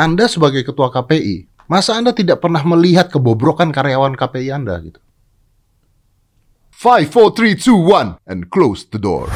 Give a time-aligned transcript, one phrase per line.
[0.00, 4.96] Anda sebagai ketua KPI, masa Anda tidak pernah melihat kebobrokan karyawan KPI Anda gitu?
[6.72, 9.28] Five, four, three, two, one, and close the door.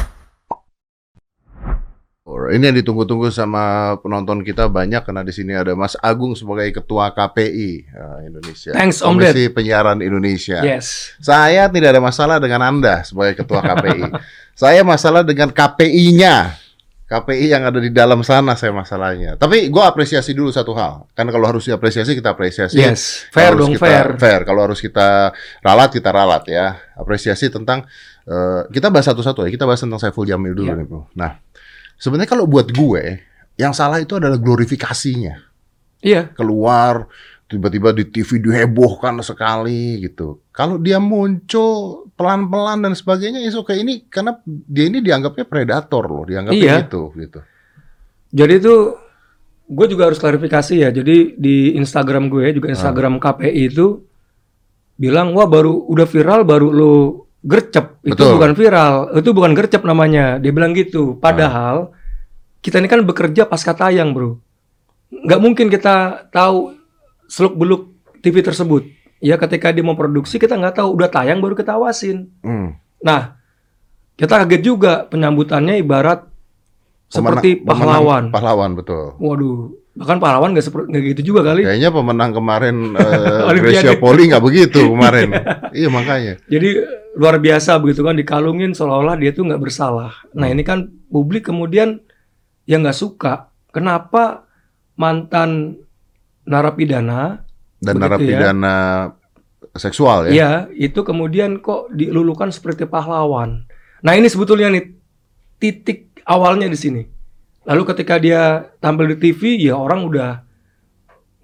[2.25, 7.13] Ini yang ditunggu-tunggu sama penonton kita banyak karena di sini ada Mas Agung sebagai ketua
[7.13, 8.73] KPI uh, Indonesia.
[8.73, 10.61] Thanks, Om Komisi Penyiaran Indonesia.
[10.61, 11.17] Yes.
[11.21, 14.09] Saya tidak ada masalah dengan Anda sebagai ketua KPI.
[14.65, 16.64] saya masalah dengan KPI-nya.
[17.05, 19.37] KPI yang ada di dalam sana saya masalahnya.
[19.37, 21.05] Tapi gue apresiasi dulu satu hal.
[21.13, 22.81] Kan kalau harus diapresiasi kita apresiasi.
[22.81, 23.29] Yes.
[23.29, 24.05] Fair Kalau dong, kita, fair.
[24.17, 24.39] Fair.
[24.41, 25.29] Kalau harus kita
[25.61, 26.73] ralat kita ralat ya.
[26.97, 27.85] Apresiasi tentang
[28.25, 29.53] eh, kita bahas satu-satu ya.
[29.53, 30.81] Kita bahas tentang Saiful Jamil dulu Iya.
[30.81, 31.01] nih, Bro.
[31.13, 31.37] Nah,
[32.01, 33.21] sebenarnya kalau buat gue
[33.55, 35.45] yang salah itu adalah glorifikasinya
[36.01, 36.33] Iya.
[36.33, 37.05] keluar
[37.45, 40.41] tiba-tiba di TV dihebohkan sekali gitu.
[40.49, 46.23] Kalau dia muncul pelan-pelan dan sebagainya, itu kayak ini karena dia ini dianggapnya predator loh,
[46.23, 46.75] dianggapnya Iya.
[46.87, 47.39] gitu gitu.
[48.35, 48.75] Jadi itu
[49.65, 50.89] gue juga harus klarifikasi ya.
[50.95, 53.99] Jadi di Instagram gue juga Instagram KPI itu
[54.95, 56.93] bilang wah baru udah viral baru lu
[57.43, 57.99] gercep.
[58.01, 58.31] Itu Betul.
[58.39, 60.39] bukan viral, itu bukan gercep namanya.
[60.39, 61.19] Dia bilang gitu.
[61.19, 61.91] Padahal
[62.63, 64.39] kita ini kan bekerja pasca tayang, Bro.
[65.13, 66.73] Nggak mungkin kita tahu
[67.29, 67.93] seluk-beluk
[68.25, 68.89] TV tersebut.
[69.25, 72.29] Ya ketika dia mau produksi kita nggak tahu udah tayang baru kita awasin.
[72.39, 72.77] Hmm.
[73.01, 73.33] Nah,
[74.13, 76.29] kita kaget juga penyambutannya ibarat
[77.07, 78.23] seperti Pemenang- pemenang- pahlawan.
[78.29, 79.05] Pahlawan betul.
[79.17, 79.57] Waduh,
[79.93, 81.61] bahkan pahlawan nggak seperti nggak gitu juga kali.
[81.63, 82.75] Kayaknya pemenang kemarin
[83.49, 83.81] Olimpiade.
[83.81, 85.29] Gracia Poli nggak begitu kemarin.
[85.71, 86.33] iya makanya.
[86.45, 86.69] Jadi
[87.15, 90.13] luar biasa begitu kan dikalungin seolah-olah dia tuh nggak bersalah.
[90.31, 90.53] Nah Hmm.
[90.53, 91.97] ini kan publik kemudian
[92.63, 93.49] yang nggak suka.
[93.69, 94.45] Kenapa
[94.95, 95.81] mantan
[96.43, 97.44] narapidana,
[97.85, 98.09] Dan Begitu ya.
[98.09, 98.77] narapidana
[99.77, 100.33] seksual ya.
[100.33, 103.69] ya itu kemudian kok dilulukan seperti pahlawan.
[104.01, 104.97] Nah ini sebetulnya nih
[105.61, 107.03] titik awalnya di sini.
[107.65, 110.31] Lalu ketika dia tampil di TV, ya orang udah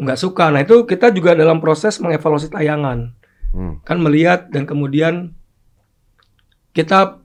[0.01, 0.49] nggak suka.
[0.49, 3.21] Nah itu kita juga dalam proses mengevaluasi tayangan.
[3.51, 3.83] Hmm.
[3.83, 5.35] kan melihat dan kemudian
[6.71, 7.19] kita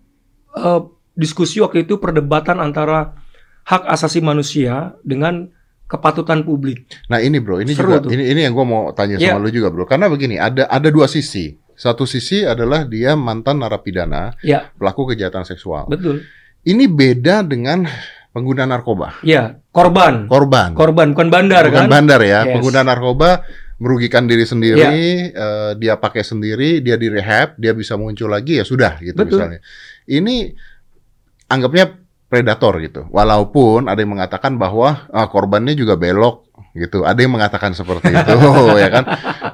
[0.58, 0.82] eh,
[1.14, 3.14] diskusi waktu itu perdebatan antara
[3.62, 5.54] hak asasi manusia dengan
[5.86, 6.86] kepatutan publik.
[7.06, 8.10] Nah ini bro, ini Seru juga tuh.
[8.10, 9.34] ini ini yang gue mau tanya Iya.
[9.34, 9.86] sama lu juga bro.
[9.86, 11.54] Karena begini, ada ada dua sisi.
[11.72, 15.86] Satu sisi adalah dia mantan narapidana Ya, pelaku kejahatan seksual.
[15.86, 16.24] betul.
[16.66, 17.86] Ini beda dengan
[18.32, 19.20] pengguna narkoba.
[19.22, 20.26] Ya, korban.
[20.26, 20.74] Korban.
[20.74, 21.92] Korban bukan bandar Bukan kan?
[21.92, 22.42] bandar ya.
[22.42, 22.58] Yes.
[22.58, 23.44] Pengguna narkoba
[23.76, 24.80] merugikan diri sendiri,
[25.30, 29.36] eh, dia pakai sendiri, dia di rehab, dia bisa muncul lagi ya sudah gitu Betul.
[29.36, 29.60] misalnya.
[30.08, 30.36] Ini
[31.46, 31.92] anggapnya
[32.26, 33.06] predator gitu.
[33.08, 37.06] Walaupun ada yang mengatakan bahwa ah, korbannya juga belok gitu.
[37.06, 38.36] Ada yang mengatakan seperti itu
[38.82, 39.04] ya kan.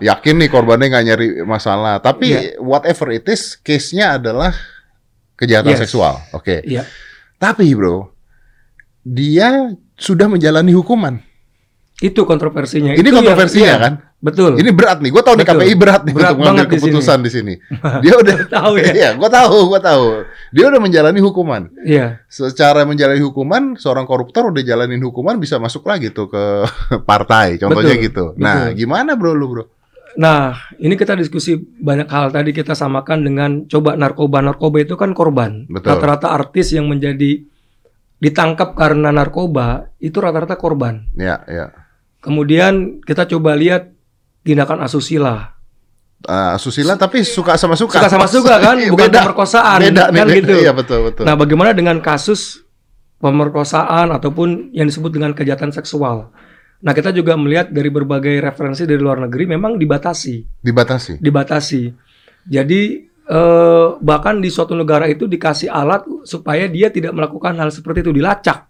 [0.01, 2.01] Yakin nih korbannya nggak nyari masalah.
[2.01, 2.41] Tapi Iya.
[2.59, 4.51] whatever it is, case-nya adalah
[5.37, 5.81] kejahatan Yes.
[5.87, 6.19] seksual.
[6.33, 6.63] Oke.
[6.65, 6.89] Iya.
[7.37, 8.11] Tapi bro,
[9.03, 11.19] dia sudah menjalani hukuman.
[12.03, 12.93] Itu kontroversinya.
[12.93, 13.93] Ini Itu yang- kontroversinya iya, kan?
[14.19, 14.59] Betul.
[14.59, 15.11] Ini berat nih.
[15.11, 15.47] Gue tahu nih.
[15.47, 16.83] KPI berat nih Berat untuk mengambil banget di sini.
[16.91, 17.55] keputusan di sini.
[18.05, 18.91] Dia udah tahu ya.
[18.91, 20.05] Iya, gue tahu, gue tahu.
[20.51, 21.63] Dia udah menjalani hukuman.
[21.83, 22.07] Iya.
[22.27, 26.43] Secara menjalani hukuman, seorang koruptor udah jalanin hukuman bisa masuk lagi tuh ke
[27.11, 27.59] partai.
[27.59, 28.25] Contohnya Betul, gitu.
[28.37, 28.79] Nah, betul.
[28.79, 29.65] gimana bro lu bro?
[30.13, 34.39] Nah, ini kita diskusi banyak hal tadi kita samakan dengan coba narkoba.
[34.39, 35.65] Narkoba itu kan korban.
[35.67, 37.43] Rata-rata artis yang menjadi
[38.19, 41.11] ditangkap karena narkoba itu rata-rata korban.
[41.17, 41.75] Ya, ya.
[42.23, 43.91] Kemudian kita coba lihat
[44.41, 45.59] tindakan asusila.
[46.23, 47.99] Uh, susila tapi suka sama suka.
[47.99, 49.27] Suka sama suka kan, bukan beda.
[49.27, 50.39] pemerkosaan Beda, kan beda.
[50.39, 50.55] gitu.
[50.63, 51.27] Iya betul betul.
[51.27, 52.63] Nah, bagaimana dengan kasus
[53.19, 56.31] pemerkosaan ataupun yang disebut dengan kejahatan seksual?
[56.79, 60.63] Nah, kita juga melihat dari berbagai referensi dari luar negeri memang dibatasi.
[60.63, 61.19] Dibatasi.
[61.19, 61.83] dibatasi.
[62.47, 62.83] Jadi
[63.23, 68.11] eh, bahkan di suatu negara itu dikasih alat supaya dia tidak melakukan hal seperti itu
[68.11, 68.67] dilacak.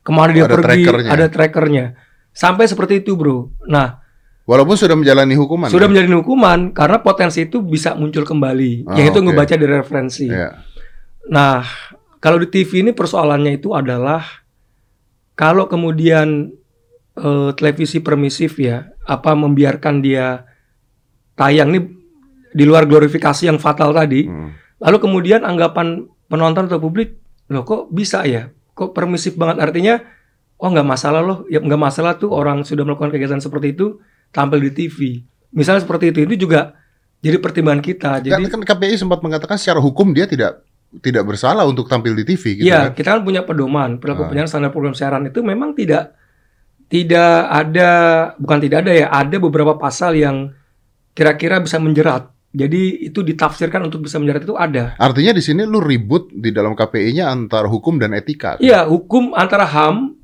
[0.00, 1.10] Ke mana dia Oh, ada pergi trackernya.
[1.12, 1.86] ada trackernya.
[2.30, 3.50] Sampai seperti itu, Bro.
[3.66, 3.98] Nah,
[4.44, 5.70] Walaupun sudah menjalani hukuman.
[5.70, 5.94] sudah kan?
[5.94, 8.82] menjadi hukuman karena potensi itu bisa muncul kembali.
[8.84, 9.26] Oh, yang itu oke.
[9.26, 10.26] ngebaca dari referensi.
[10.26, 10.58] Iya.
[11.28, 11.62] Nah,
[12.18, 14.26] kalau di TV ini persoalannya itu adalah
[15.34, 16.50] kalau kemudian
[17.12, 20.46] eh, televisi permisif ya, apa membiarkan dia
[21.34, 21.82] tayang nih
[22.50, 24.50] di luar glorifikasi yang fatal tadi, Hmm.
[24.78, 28.50] lalu kemudian anggapan penonton atau publik, loh kok bisa ya?
[28.72, 29.60] Kok permisif banget?
[29.60, 30.00] Artinya,
[30.60, 33.96] oh nggak masalah loh, ya nggak masalah tuh orang sudah melakukan kegiatan seperti itu
[34.28, 35.24] tampil di TV.
[35.50, 36.76] Misalnya seperti itu, itu juga
[37.18, 38.10] jadi pertimbangan kita.
[38.20, 40.62] Kan, Jadi kan KPI sempat mengatakan secara hukum dia tidak
[41.00, 42.94] tidak bersalah untuk tampil di TV gitu Iya, kan.
[42.94, 44.28] kita kan punya pedoman perilaku Ah.
[44.28, 46.18] penyiaran standar program siaran itu memang tidak
[46.86, 47.90] tidak ada
[48.36, 50.50] bukan tidak ada ya, ada beberapa pasal yang
[51.12, 52.26] kira-kira bisa menjerat.
[52.50, 54.98] Jadi itu ditafsirkan untuk bisa menjerat itu ada.
[54.98, 58.58] Artinya di sini lu ribut di dalam KPI-nya antara hukum dan etika.
[58.58, 58.62] kan?
[58.62, 60.18] Iya, hukum antara HAM,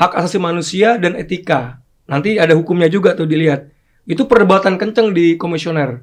[0.00, 1.84] hak asasi manusia dan etika.
[2.08, 3.68] Nanti ada hukumnya juga tuh dilihat.
[4.08, 6.00] Itu perdebatan kenceng di komisioner.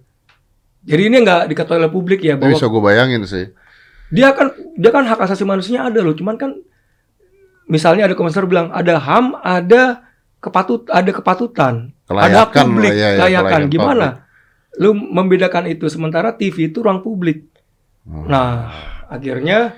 [0.85, 3.49] Jadi ini nggak diketahui oleh publik ya bahwa bisa gue bayangin sih.
[4.07, 6.13] dia kan dia kan hak asasi manusianya ada loh.
[6.15, 6.55] Cuman kan
[7.67, 10.07] misalnya ada komisioner bilang ada HAM, ada
[10.39, 13.43] kepatut ada kepatutan, ada Kelayakan publik, lah, ya, ya, kelayakan.
[13.43, 14.07] kelayakan Gimana?
[14.77, 17.49] Lu membedakan itu sementara TV itu ruang publik.
[18.07, 18.29] Hmm.
[18.29, 18.71] Nah,
[19.11, 19.75] akhirnya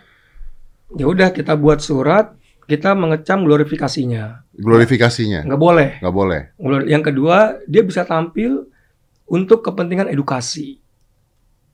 [0.94, 2.36] ya udah kita buat surat,
[2.69, 4.45] kita mengecam glorifikasinya.
[4.54, 5.89] Glorifikasinya Nggak boleh.
[5.98, 6.42] nggak boleh.
[6.86, 8.69] Yang kedua, dia bisa tampil
[9.25, 10.77] untuk kepentingan edukasi.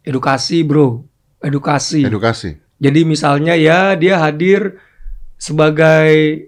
[0.07, 1.03] Edukasi, bro.
[1.43, 2.07] Edukasi.
[2.07, 2.55] Edukasi.
[2.79, 4.79] Jadi misalnya ya dia hadir
[5.35, 6.47] sebagai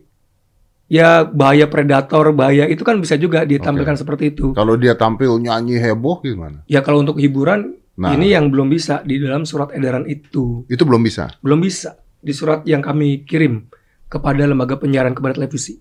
[0.87, 4.55] ya bahaya predator, bahaya itu kan bisa juga ditampilkan seperti itu.
[4.55, 6.63] Kalau dia tampil nyanyi heboh gimana?
[6.71, 10.69] Ya kalau untuk hiburan Nah, ini yang belum bisa di dalam surat edaran itu.
[10.69, 11.33] itu belum bisa.
[11.41, 13.65] Belum bisa di surat yang kami kirim
[14.07, 15.77] kepada lembaga penyiaran kepada televisi.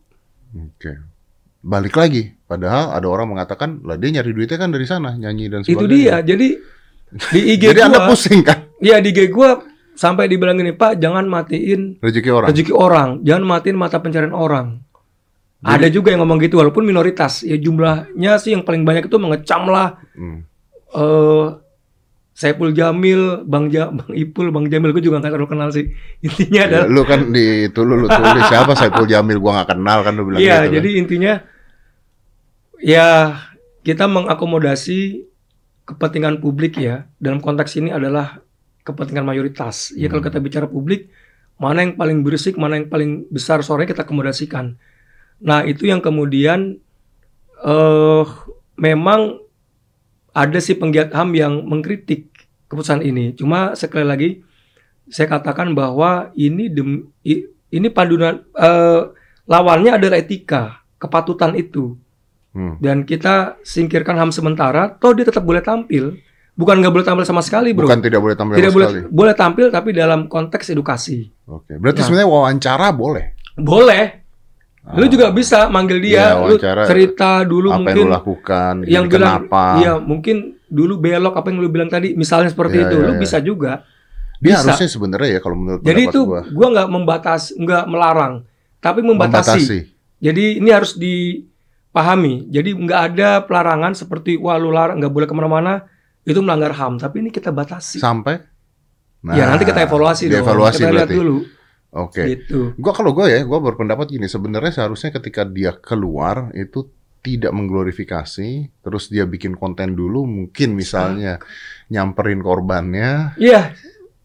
[0.53, 0.93] Oke.
[1.63, 2.31] Balik lagi.
[2.47, 5.75] Padahal ada orang mengatakan, lah dia nyari duitnya kan dari sana, nyanyi dan sebagainya.
[5.75, 6.15] Itu dia.
[6.23, 6.49] Jadi
[7.31, 9.63] di IG Jadi Anda gua, pusing kan ya di IG gua
[9.95, 12.49] sampai dibilang gini, "Pak, jangan matiin rezeki orang.
[12.51, 14.83] rezeki orang, jangan matiin mata pencarian orang."
[15.67, 17.43] Ada juga yang ngomong gitu walaupun minoritas.
[17.43, 20.47] Ya jumlahnya sih yang paling banyak itu mengecam lah Hmm.
[20.95, 21.47] eh
[22.37, 25.89] Saiful Jamil, Bang ja, Bang Ipul, Bang Jamil gue juga nggak terlalu kenal sih.
[26.27, 29.73] Intinya Ya, adalah lu kan di itu lu, lu tulis siapa Saiful Jamil gua nggak
[29.73, 30.73] kenal kan lu bilang Iya, gitu.
[30.77, 31.35] jadi intinya
[32.77, 33.09] ya
[33.81, 35.25] kita mengakomodasi
[35.87, 37.07] kepentingan publik ya.
[37.17, 38.43] Dalam konteks ini adalah
[38.83, 39.95] kepentingan mayoritas.
[39.95, 40.29] Ya kalau Hmm.
[40.29, 41.09] kita bicara publik,
[41.57, 44.77] mana yang paling berisik, mana yang paling besar suaranya kita akomodasikan.
[45.41, 46.77] Nah, itu yang kemudian
[47.57, 48.25] eh
[48.77, 49.41] memang
[50.37, 52.29] ada si penggiat HAM yang mengkritik
[52.69, 53.33] keputusan ini.
[53.33, 54.29] Cuma sekali lagi
[55.09, 57.09] saya katakan bahwa ini dem,
[57.67, 59.01] ini panduan eh,
[59.47, 61.97] lawannya adalah etika, kepatutan itu.
[62.53, 62.77] Hmm.
[62.77, 66.21] Dan kita singkirkan HAM sementara, toh dia tetap boleh tampil.
[66.53, 67.85] Bukan nggak boleh tampil sama sekali, bro.
[67.85, 69.13] Bukan tidak boleh tampil Tidak sama boleh sekali.
[69.13, 71.29] boleh tampil tapi dalam konteks edukasi.
[71.49, 71.77] Oke.
[71.77, 72.07] Berarti Nah.
[72.09, 73.25] sebenarnya wawancara boleh.
[73.61, 74.05] Boleh.
[74.95, 78.75] Lu juga bisa manggil dia, Iya, lu cerita dulu apa mungkin yang lu lakukan?
[78.87, 79.63] yang bilang kenapa?
[79.83, 80.37] iya mungkin
[80.71, 83.19] dulu belok apa yang lu bilang tadi misalnya seperti Iya, itu iya, lu iya.
[83.19, 83.73] bisa juga
[84.39, 84.63] Dia bisa.
[84.63, 88.35] harusnya sebenarnya ya kalau menurut jadi itu gua, gua nggak membatas nggak melarang
[88.79, 89.59] tapi membatasi.
[89.59, 89.79] membatasi.
[90.23, 95.35] jadi ini harus dipahami jadi nggak ada pelarangan seperti wah lu larang nggak boleh ke
[95.35, 95.87] mana-mana
[96.23, 98.39] itu melanggar ham tapi ini kita batasi sampai
[99.35, 101.17] ya nanti kita evaluasi dong dievaluasi kita lihat berarti.
[101.19, 101.37] dulu
[101.97, 102.23] Oke.
[102.37, 106.85] gitu Gua kalau gue ya, gue berpendapat gini, sebenarnya seharusnya ketika dia keluar itu
[107.25, 108.51] tidak mengglorifikasi,
[108.87, 111.43] terus dia bikin konten dulu, mungkin misalnya
[111.91, 113.75] nyamperin korbannya, iya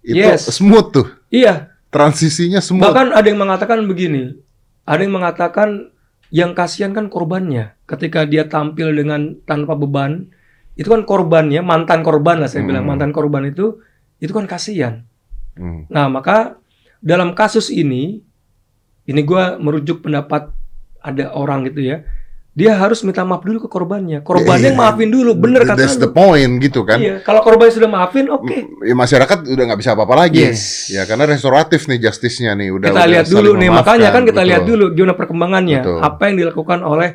[0.05, 0.53] itu Yes.
[0.53, 2.85] smooth tuh, iya transisinya smooth.
[2.85, 4.37] Bahkan ada yang mengatakan begini,
[4.85, 5.89] ada yang mengatakan
[6.29, 10.29] yang kasihan kan korbannya ketika dia tampil dengan tanpa beban,
[10.77, 12.95] itu kan korbannya mantan korban lah saya bilang Hmm.
[12.95, 13.81] mantan korban itu
[14.21, 15.03] itu kan kasihan.
[15.57, 15.89] Hmm.
[15.89, 16.61] Nah maka
[17.01, 18.21] dalam kasus ini,
[19.03, 20.53] ini gua merujuk pendapat
[20.97, 22.05] ada orang gitu ya,
[22.51, 24.21] dia harus minta maaf dulu ke korbannya.
[24.21, 24.77] Korbannya Iya.
[24.77, 27.01] maafin dulu, bener kata That's the point gitu kan.
[27.01, 28.85] Iya, kalau korbannya sudah maafin, oke.
[28.85, 30.45] Ya, masyarakat udah nggak bisa apa-apa lagi.
[30.45, 30.87] Yes.
[30.87, 34.35] Ya karena restoratif nih justice-nya nih udah kita udah lihat dulu nih makanya kan kita
[34.37, 34.49] betul.
[34.51, 35.99] lihat dulu gimana perkembangannya Betul.
[35.99, 37.09] apa yang dilakukan oleh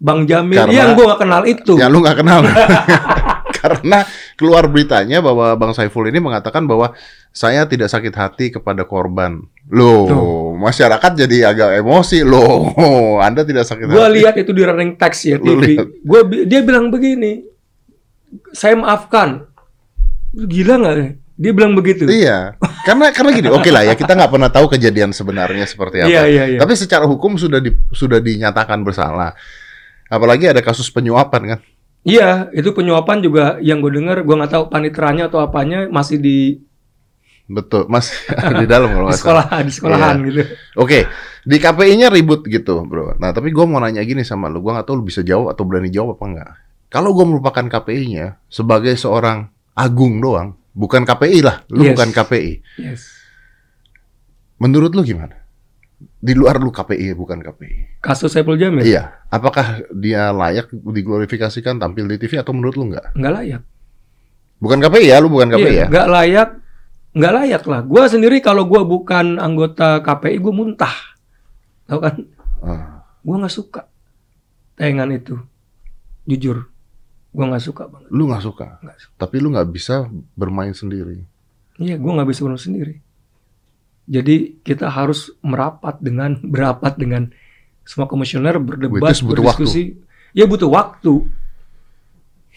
[0.00, 2.40] Bang Jamil Karena- yang gua gak kenal itu Ya lu nggak kenal.
[3.60, 4.02] Karena
[4.34, 6.96] keluar beritanya bahwa Bang Saiful ini mengatakan bahwa
[7.30, 9.44] saya tidak sakit hati kepada korban.
[9.68, 10.50] Loh, Tuh.
[10.56, 12.24] masyarakat jadi agak emosi.
[12.24, 12.74] Loh,
[13.20, 14.16] Anda tidak sakit gua hati.
[14.18, 15.86] lihat itu di running text ya Lu TV lihat.
[16.02, 17.46] gua dia bilang begini
[18.50, 19.46] saya maafkan
[20.30, 20.96] gila nggak
[21.34, 22.52] dia bilang begitu Iya,
[22.84, 26.10] karena karena gini, oke lah ya kita nggak pernah tahu kejadian sebenarnya seperti apa.
[26.12, 29.32] iya iya iya Tapi secara hukum sudah di, sudah dinyatakan bersalah.
[30.06, 31.60] Apalagi ada kasus penyuapan kan.
[32.02, 36.38] Iya itu penyuapan juga yang gue dengar gua nggak tahu panitranya atau apanya masih di,
[37.44, 38.14] Betul, Mas
[38.62, 40.26] di dalam kalau di sekolah di sekolahan Iya.
[40.30, 40.42] gitu
[40.78, 40.98] Oke,
[41.42, 43.18] di KPI-nya ribut gitu, bro.
[43.18, 45.66] Nah, tapi gue mau nanya gini sama lu, gue nggak tahu lu bisa jawab atau
[45.66, 46.50] berani jawab apa enggak.
[46.86, 51.90] Kalau gue melupakan KPI-nya sebagai seorang agung doang, bukan KPI lah, lu Yes.
[51.98, 52.52] bukan KPI.
[52.78, 53.02] yes
[54.60, 55.39] Menurut lu gimana?
[56.00, 58.00] Di luar lu KPI bukan KPI.
[58.00, 63.12] kasus Saiful Jamil Iya, apakah dia layak diglorifikasikan tampil di TV atau menurut lu enggak?
[63.12, 63.62] nggak layak
[64.56, 65.86] Bukan KPI ya, lu bukan KPI Iya, ya?
[65.88, 66.48] nggak layak,
[67.12, 67.80] nggak layak lah.
[67.82, 70.96] Gua sendiri kalau gua bukan anggota KPI, gua muntah,
[71.84, 72.16] tau kan?
[72.60, 73.88] Ah, Gua nggak suka
[74.74, 75.36] tayangan itu,
[76.24, 76.68] jujur,
[77.30, 78.08] gua nggak suka banget.
[78.10, 79.12] lu nggak suka, Nggak suka.
[79.16, 80.04] tapi lu nggak bisa
[80.34, 81.24] bermain sendiri.
[81.76, 83.00] Iya, gua nggak bisa bunuh sendiri.
[84.10, 87.30] Jadi kita harus merapat dengan berapat dengan
[87.86, 89.94] semua komisioner berdebat, butuh berdiskusi.
[90.34, 91.26] Ya butuh waktu.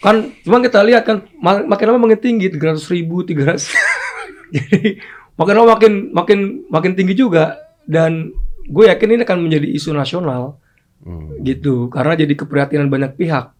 [0.02, 3.70] Kan cuma kita lihat kan ma- makin lama makin tinggi 300 ribu 300
[4.54, 4.98] jadi
[5.34, 7.56] makin lama makin makin makin tinggi juga
[7.86, 8.34] dan
[8.66, 10.58] gue yakin ini akan menjadi isu nasional
[11.04, 11.36] Hmm.
[11.44, 13.52] gitu karena jadi keprihatinan banyak pihak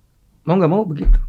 [0.49, 1.21] mau nggak mau begitu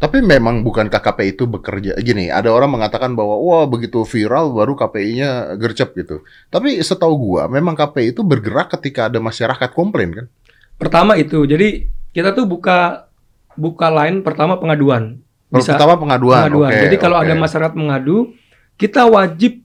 [0.00, 2.26] Tapi memang bukankah KPI itu bekerja gini?
[2.26, 6.24] Ada orang mengatakan bahwa wah begitu viral baru KPI-nya gercep gitu.
[6.48, 10.26] Tapi setahu gua memang KPI itu bergerak ketika ada masyarakat komplain kan?
[10.72, 13.04] pertama itu jadi kita tuh buka
[13.52, 16.48] buka line pertama pengaduan bisa Pertama pengaduan.
[16.48, 17.22] pengaduan oke, jadi kalau oke.
[17.22, 18.32] ada masyarakat mengadu
[18.74, 19.60] kita wajib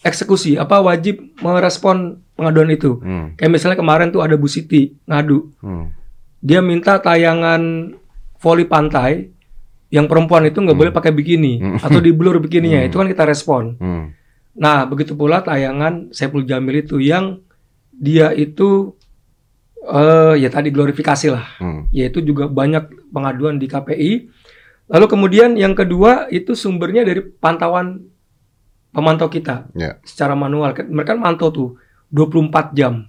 [0.00, 1.96] eksekusi apa wajib merespon
[2.32, 5.84] pengaduan itu Hmm, kayak misalnya kemarin tuh ada Bu Siti ngadu hmm,
[6.40, 7.92] dia minta tayangan
[8.38, 9.30] voli pantai
[9.88, 10.82] yang perempuan itu nggak Hmm.
[10.84, 11.78] boleh pakai bikini Hmm.
[11.86, 12.88] atau di blur bikininya Hmm.
[12.88, 14.04] itu kan kita respon hmm.
[14.58, 17.38] Nah, begitu pula tayangan Saiful Jamil itu yang
[17.94, 18.90] dia itu
[19.80, 21.94] eh ya tadi glorifikasi lah, hmm.
[21.94, 24.10] yaitu juga banyak pengaduan di KPI.
[24.90, 28.02] Lalu kemudian yang kedua itu sumbernya dari pantauan
[28.90, 30.02] pemantau kita Ya.
[30.02, 30.74] secara manual.
[30.74, 31.68] Mereka kan mantau tuh
[32.10, 33.06] 24 jam.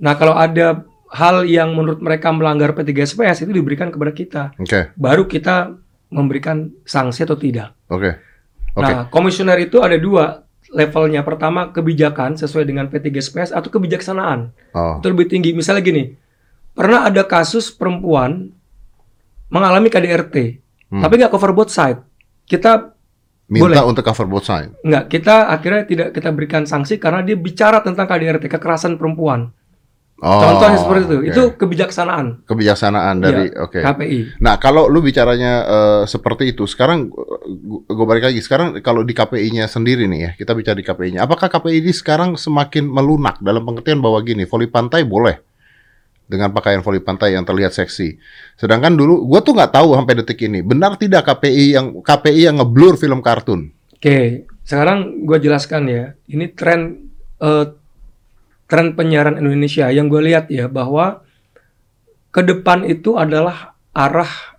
[0.00, 4.42] Nah, kalau ada hal yang menurut mereka melanggar P3SPS itu diberikan kepada kita.
[4.56, 5.76] Oke, Baru kita
[6.08, 7.76] memberikan sanksi atau tidak.
[7.86, 8.10] oke,
[8.74, 8.80] oke.
[8.82, 11.20] Nah, komisioner itu ada dua levelnya.
[11.20, 14.52] Pertama, kebijakan sesuai dengan P3SPS atau kebijaksanaan.
[14.72, 15.52] Oh, Itu lebih tinggi.
[15.52, 16.16] Misalnya gini,
[16.72, 18.52] pernah ada kasus perempuan
[19.48, 20.36] mengalami KDRT,
[20.88, 21.00] Hmm.
[21.00, 22.00] tapi nggak cover both side.
[22.44, 22.92] Kita
[23.48, 23.84] minta boleh.
[23.84, 24.72] untuk cover both side.
[24.80, 29.52] nggak, kita akhirnya tidak kita berikan sanksi karena dia bicara tentang KDRT, kekerasan perempuan.
[30.22, 31.16] Oh, Contohnya seperti itu.
[31.18, 31.26] oke.
[31.34, 33.82] Itu kebijaksanaan kebijaksanaan dari oke.
[33.82, 34.38] KPI.
[34.38, 37.10] Nah, kalau lu bicaranya eh, seperti itu, sekarang
[37.90, 38.38] gue balik lagi.
[38.38, 41.26] Sekarang kalau di KPI-nya sendiri nih ya, kita bicara di KPI-nya.
[41.26, 45.42] Apakah KPI ini sekarang semakin melunak dalam pengertian bahwa gini, voli pantai boleh
[46.30, 48.14] dengan pakaian voli pantai yang terlihat seksi.
[48.54, 52.62] Sedangkan dulu gue tuh nggak tahu sampai detik ini, benar tidak KPI yang KPI yang
[52.62, 53.74] ngeblur film kartun?
[53.98, 56.04] Oke, sekarang gue jelaskan ya.
[56.30, 57.10] Ini tren
[57.42, 57.81] eh,
[58.72, 61.20] tren penyiaran Indonesia yang gue lihat ya bahwa
[62.32, 64.56] ke depan itu adalah arah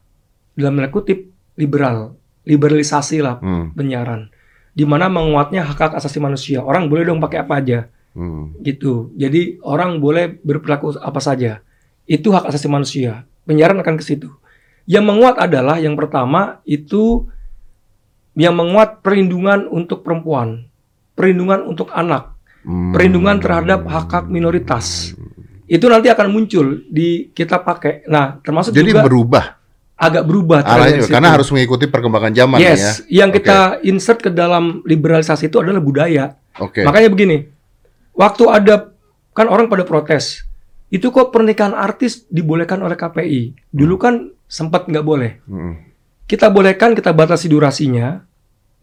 [0.54, 2.14] dalam tanda kutip liberal,
[2.46, 4.30] liberalisasi lah Hmm, penyiaran,
[4.78, 6.62] di mana menguatnya hak hak asasi manusia.
[6.62, 7.80] Orang boleh dong pakai apa aja,
[8.14, 9.10] hmm, gitu.
[9.18, 11.66] Jadi orang boleh berperilaku apa saja.
[12.06, 13.26] Itu hak asasi manusia.
[13.50, 14.30] Penyiaran akan ke situ.
[14.86, 17.26] Yang menguat adalah yang pertama itu
[18.38, 20.70] yang menguat perlindungan untuk perempuan,
[21.18, 22.33] perlindungan untuk anak.
[22.64, 25.14] Perlindungan terhadap hak-hak minoritas.
[25.68, 28.08] Itu nanti akan muncul di kita pakai.
[28.08, 29.46] Nah, termasuk Jadi juga berubah
[29.94, 31.08] agak berubah situ.
[31.08, 32.74] karena harus mengikuti perkembangan zaman ya.
[32.74, 36.36] Yes, yang kita insert ke dalam liberalisasi itu adalah budaya.
[36.60, 36.84] Oke.
[36.84, 37.48] Makanya begini,
[38.12, 38.92] waktu ada
[39.32, 40.44] kan orang pada protes,
[40.92, 43.72] itu kok pernikahan artis dibolehkan oleh KPI.
[43.72, 45.32] Dulu kan sempat nggak boleh.
[45.48, 45.80] Hmm.
[46.28, 48.24] Kita bolehkan, kita batasi durasinya,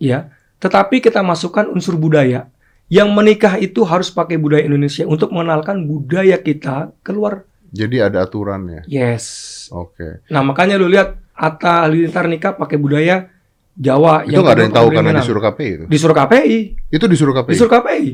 [0.01, 0.31] ya.
[0.61, 2.49] Tetapi kita masukkan unsur budaya.
[2.91, 7.47] Yang menikah itu harus pakai budaya Indonesia untuk mengenalkan budaya kita keluar.
[7.71, 8.83] Jadi ada aturannya.
[8.91, 9.71] Yes.
[9.71, 10.27] Oke.
[10.27, 13.31] Nah makanya lu lihat Atta Halilintar nikah pakai budaya
[13.79, 14.27] Jawa.
[14.27, 15.85] Itu nggak ada yang tahu karena disuruh KPI itu.
[15.87, 16.59] Disuruh KPI.
[16.91, 17.53] Itu disuruh KPI.
[17.55, 18.07] Disuruh KPI.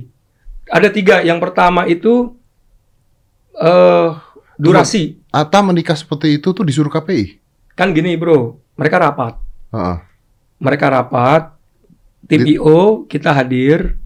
[0.69, 1.17] Ada tiga.
[1.25, 2.37] Yang pertama itu
[3.57, 4.13] eh
[4.61, 5.25] durasi.
[5.33, 7.41] Ata menikah seperti itu tuh disuruh KPI.
[7.73, 9.41] Kan gini bro, mereka rapat.
[9.73, 9.97] Heeh.
[10.57, 11.53] Mereka rapat,
[12.29, 14.01] IO, kita hadir,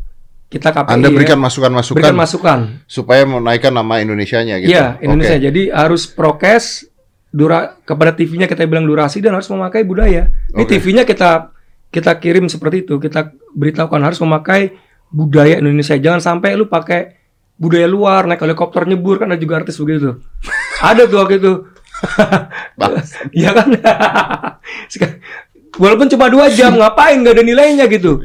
[0.50, 2.58] kita KPI Anda ya, berikan masukan-masukan berikan masukan.
[2.90, 4.74] supaya menaikkan nama Indonesianya gitu.
[4.74, 5.38] Iya, Indonesia.
[5.38, 5.46] Oke.
[5.46, 6.90] Jadi harus prokes
[7.30, 10.26] dura kepada TV-nya kita bilang durasi dan harus memakai budaya.
[10.50, 10.82] Ini Oke.
[10.82, 11.54] TV-nya kita
[11.94, 12.98] kita kirim seperti itu.
[12.98, 14.74] Kita beritahukan harus memakai
[15.14, 15.94] budaya Indonesia.
[15.94, 17.14] Jangan sampai lu pakai
[17.54, 20.18] budaya luar, naik helikopter nyebur kan ada juga artis begitu.
[20.90, 21.52] ada tuh waktu itu.
[23.36, 23.68] Iya kan?
[25.80, 28.20] Walaupun cuma dua jam, ngapain nggak ada nilainya gitu.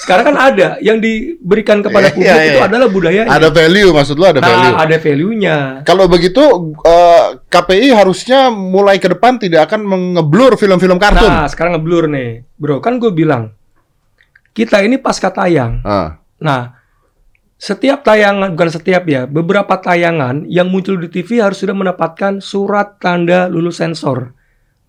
[0.00, 2.66] Sekarang kan ada yang diberikan kepada Iya, publik iya, itu iya.
[2.70, 3.20] adalah budaya.
[3.28, 4.72] Ada value maksud lu ada value.
[4.72, 5.56] Nah, ada value-nya.
[5.84, 6.42] Kalau begitu
[6.86, 11.28] eh, KPI harusnya mulai ke depan tidak akan mengeblur film-film kartun.
[11.28, 12.46] Nah, sekarang ngeblur nih.
[12.56, 13.52] Bro, kan gue bilang,
[14.54, 15.84] kita ini pasca tayang.
[15.84, 16.80] Ah, Nah,
[17.60, 22.96] setiap tayangan, bukan setiap ya, beberapa tayangan yang muncul di TV harus sudah mendapatkan surat
[22.96, 24.32] tanda lulus sensor.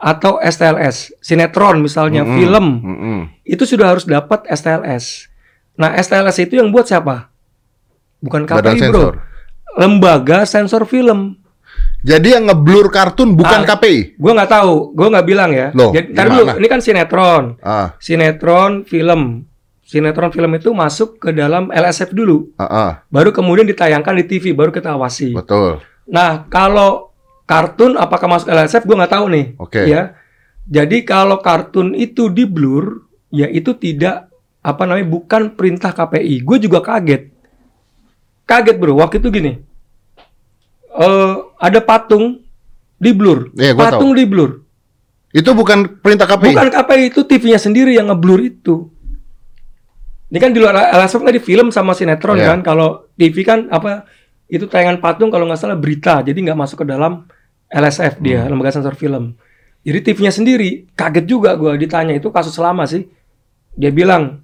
[0.01, 1.13] Atau STLS.
[1.19, 2.65] Sinetron misalnya, mm-mm, film.
[2.81, 3.17] mm-mm.
[3.43, 5.29] Itu sudah harus dapat STLS.
[5.77, 7.29] Nah, STLS itu yang buat siapa?
[8.17, 8.97] Bukan Badan KPI, bro.
[8.97, 9.13] sensor.
[9.71, 11.37] Lembaga sensor film.
[12.01, 13.67] Jadi yang ngeblur kartun bukan Ah.
[13.67, 14.17] KPI.
[14.17, 15.69] Gue nggak tahu, gue nggak bilang ya.
[15.71, 17.61] Loh, Jadi, dulu, ini kan sinetron.
[17.61, 19.45] Ah, sinetron film.
[19.81, 22.49] Sinetron film itu masuk ke dalam LSF dulu.
[22.55, 25.29] ah, ah, Baru kemudian ditayangkan di TV, baru kita awasi.
[25.31, 25.77] betul.
[26.07, 27.10] Nah, kalau
[27.51, 29.45] kartun apakah masuk LSF gue nggak tahu nih.
[29.59, 29.81] Oke.
[29.83, 30.15] Ya.
[30.71, 34.31] Jadi kalau kartun itu di blur, ya itu tidak
[34.63, 36.47] apa namanya bukan perintah KPI.
[36.47, 37.27] Gue juga kaget.
[38.47, 38.95] Kaget bro.
[38.95, 39.53] Waktu itu gini.
[40.91, 42.43] eh ada patung
[42.99, 43.47] di blur.
[43.55, 44.59] Iya, gua patung di blur.
[45.31, 46.51] Itu bukan perintah KPI.
[46.51, 48.91] Bukan KPI itu TV-nya sendiri yang ngeblur itu.
[50.27, 52.55] Ini kan di luar LSF tadi film sama sinetron Iya.
[52.55, 52.59] kan.
[52.63, 54.03] Kalau TV kan apa
[54.51, 56.19] itu tayangan patung kalau nggak salah berita.
[56.19, 57.23] Jadi nggak masuk ke dalam
[57.71, 58.51] LSF dia, Hmm.
[58.51, 59.33] lembaga sensor film.
[59.81, 63.07] Jadi TV-nya sendiri kaget juga gua ditanya itu kasus lama sih.
[63.73, 64.43] Dia bilang,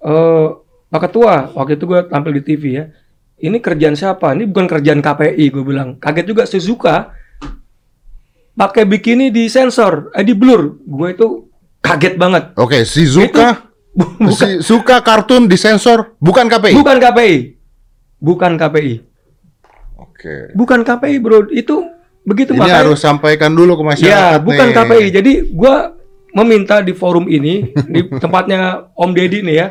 [0.00, 0.48] eh
[0.90, 2.84] Pak Ketua, waktu itu gue tampil di TV ya.
[3.38, 4.34] Ini kerjaan siapa?
[4.34, 5.94] Ini bukan kerjaan KPI, gue bilang.
[5.96, 7.14] Kaget juga Suzuka
[8.52, 10.82] pakai bikini di sensor, eh di blur.
[10.82, 11.46] Gue itu
[11.78, 12.44] kaget banget.
[12.58, 16.74] Oke, Shizuka Bukan, si suka kartun disensor bukan KPI.
[16.74, 17.36] bukan KPI.
[18.18, 18.94] Bukan KPI.
[19.96, 20.34] Oke.
[20.54, 21.50] Bukan KPI, Bro.
[21.50, 21.90] Itu
[22.22, 24.76] begitu Ini makanya- harus sampaikan dulu ke masyarakat Ya, bukan nih.
[24.76, 25.06] KPI.
[25.10, 25.96] Jadi gua
[26.30, 29.68] meminta di forum ini di tempatnya Om Deddy nih ya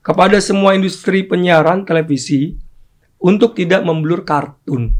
[0.00, 2.54] kepada semua industri penyiaran televisi
[3.18, 4.94] untuk tidak memblur kartun,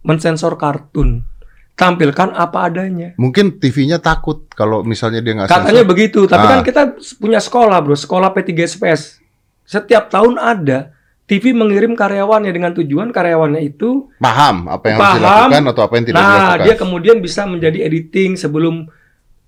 [0.00, 1.26] mensensor kartun,
[1.72, 3.10] tampilkan apa adanya.
[3.16, 5.90] Mungkin TV-nya takut kalau misalnya dia nggak Katanya sensor.
[5.90, 6.50] begitu, tapi Ah.
[6.52, 6.82] kan kita
[7.16, 9.18] punya sekolah, Bro, sekolah P3SPS.
[9.64, 10.91] Setiap tahun ada
[11.22, 15.18] TV mengirim karyawannya dengan tujuan karyawannya itu paham apa yang harus Paham.
[15.22, 16.64] dilakukan atau apa yang tidak nah, dilakukan.
[16.66, 18.74] dia kemudian bisa menjadi editing sebelum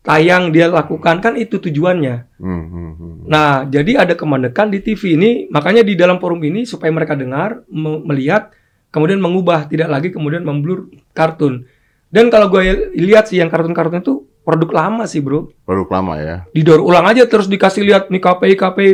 [0.04, 2.28] tayang dia lakukan kan itu tujuannya.
[2.36, 3.14] Hmm, hmm, hmm.
[3.24, 7.64] Nah, jadi ada kemandekan di TV ini, makanya di dalam forum ini supaya mereka dengar,
[7.72, 8.52] me- melihat,
[8.92, 11.64] kemudian mengubah, tidak lagi kemudian memblur kartun.
[12.12, 16.36] Dan kalau gue lihat sih yang kartun-kartun itu produk lama sih bro, Produk lama ya.
[16.52, 18.90] didaur ulang aja terus dikasih lihat nih KPI KPI,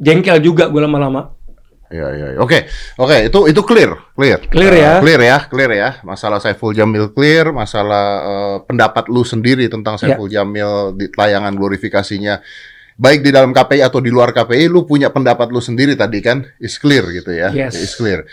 [0.00, 1.35] jengkel juga gue lama-lama.
[1.86, 2.38] Ya, ya, ya.
[2.38, 2.66] Oke,
[2.96, 4.92] oke, itu itu clear, clear, Clear Eh, ya?
[4.98, 5.90] clear ya, clear ya.
[6.02, 10.14] Masalah Saiful Jamil clear, masalah eh, pendapat lu sendiri tentang Ya.
[10.14, 12.42] Saiful Jamil di tayangan glorifikasinya,
[12.94, 16.42] baik di dalam KPI atau di luar KPI, lu punya pendapat lu sendiri tadi kan,
[16.58, 17.78] is clear gitu ya, Yes.
[17.78, 18.26] is clear.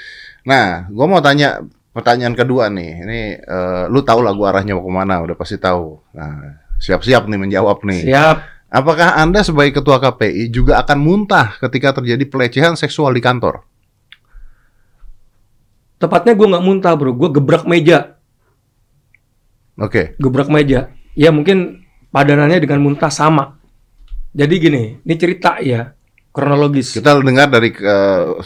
[0.43, 4.81] Nah, gua mau tanya pertanyaan kedua nih, ini eh, lu tahu lah gua arahnya mau
[4.81, 6.01] ke mana, udah pasti tahu.
[6.17, 8.01] Nah, siap-siap nih menjawab nih.
[8.09, 8.37] Siap.
[8.73, 13.61] Apakah Anda sebagai ketua KPI juga akan muntah ketika terjadi pelecehan seksual di kantor?
[16.01, 18.17] Tepatnya gue nggak muntah bro, gue gebrak meja.
[19.77, 20.17] Oke.
[20.17, 20.89] gebrak meja.
[21.13, 23.61] Ya mungkin padanannya dengan muntah sama.
[24.33, 25.93] Jadi gini, ini cerita ya,
[26.33, 26.97] kronologis.
[26.97, 28.41] Kita dengar dari uh,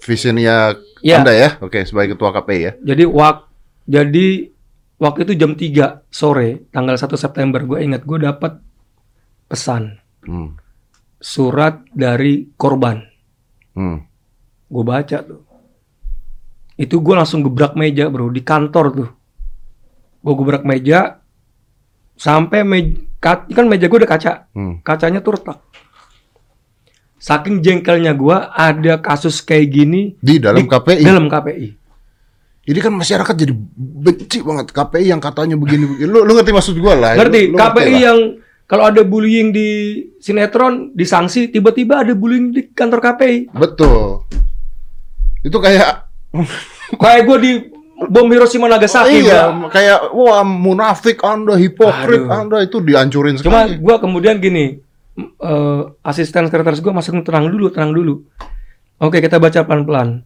[0.00, 0.72] visionnya
[1.04, 1.22] Ya.
[1.22, 1.48] Anda ya.
[1.62, 2.72] Oke, sebagai ketua KPI ya.
[2.82, 3.46] Jadi wak,
[3.86, 4.50] jadi
[4.98, 8.58] waktu itu jam 3 sore, tanggal 1 September, gue ingat gue dapat
[9.46, 10.58] pesan Hmm.
[11.16, 12.98] surat dari korban.
[13.72, 14.02] Hmm.
[14.66, 15.42] Gue baca tuh.
[16.74, 19.10] Itu gue langsung gebrak meja bro, di kantor tuh.
[20.18, 21.22] Gue gebrak meja,
[22.12, 24.32] sampai meja, kan meja gue udah kaca.
[24.50, 24.82] Hmm.
[24.82, 25.62] kacanya tuh retak.
[27.16, 31.02] Saking jengkelnya gua ada kasus kayak gini Di dalam di KPI.
[31.02, 31.68] dalam KPI.
[32.66, 36.04] Ini kan masyarakat jadi benci banget KPI yang katanya begini-begini.
[36.04, 37.12] Lu, lu ngerti maksud gua lah.
[37.16, 37.48] Ngerti?
[37.48, 38.00] Lu- lu KPI lah.
[38.04, 38.18] yang
[38.66, 39.68] kalau ada bullying di
[40.18, 43.50] sinetron disanksi, tiba-tiba ada bullying di kantor KPI.
[43.52, 44.26] Betul.
[45.40, 46.06] Itu kayak
[46.92, 47.52] Kayak gua di
[48.04, 49.24] bom Hiroshima Nagasaki.
[49.24, 49.66] iya, gua.
[49.68, 52.30] kayak wah munafik Anda, hipokrit Aduh.
[52.32, 53.80] Anda itu dihancurin Cuma sekali.
[53.80, 54.78] gua kemudian gini,
[55.16, 58.22] eh, asisten sekretaris gua masuk tenang dulu, tenang dulu.
[58.96, 60.22] Oke, kita baca pelan-pelan.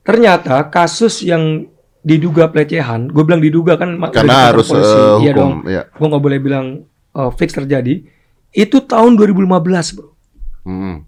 [0.00, 1.68] Ternyata kasus yang
[2.00, 4.90] diduga pelecehan, gue bilang diduga kan Karena harus polisi.
[4.90, 5.62] eh, Iya dong.
[5.62, 5.82] hukum, ya.
[5.86, 6.66] gue nggak boleh bilang
[7.12, 8.04] uh, fix terjadi
[8.50, 9.48] itu tahun 2015
[9.92, 10.10] bro
[10.62, 11.02] Hmm.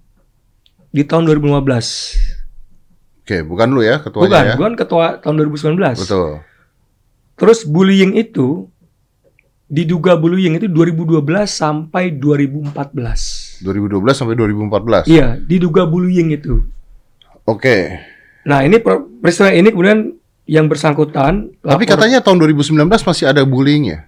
[0.91, 1.55] di tahun 2015
[3.21, 4.55] Oke, bukan lu ya ketuanya bukan ya.
[4.55, 6.31] gue kan ketua tahun 2019 Betul.
[7.35, 8.67] terus bullying itu
[9.65, 13.65] diduga bullying itu 2012 sampai 2014 2012
[14.13, 15.07] sampai 2014.
[15.07, 16.67] iya diduga bullying itu
[17.45, 18.01] Oke.
[18.43, 20.13] nah ini per- peristiwa ini kemudian
[20.45, 24.05] yang bersangkutan Tapi lapor- katanya tahun 2019 masih ada bullying ya?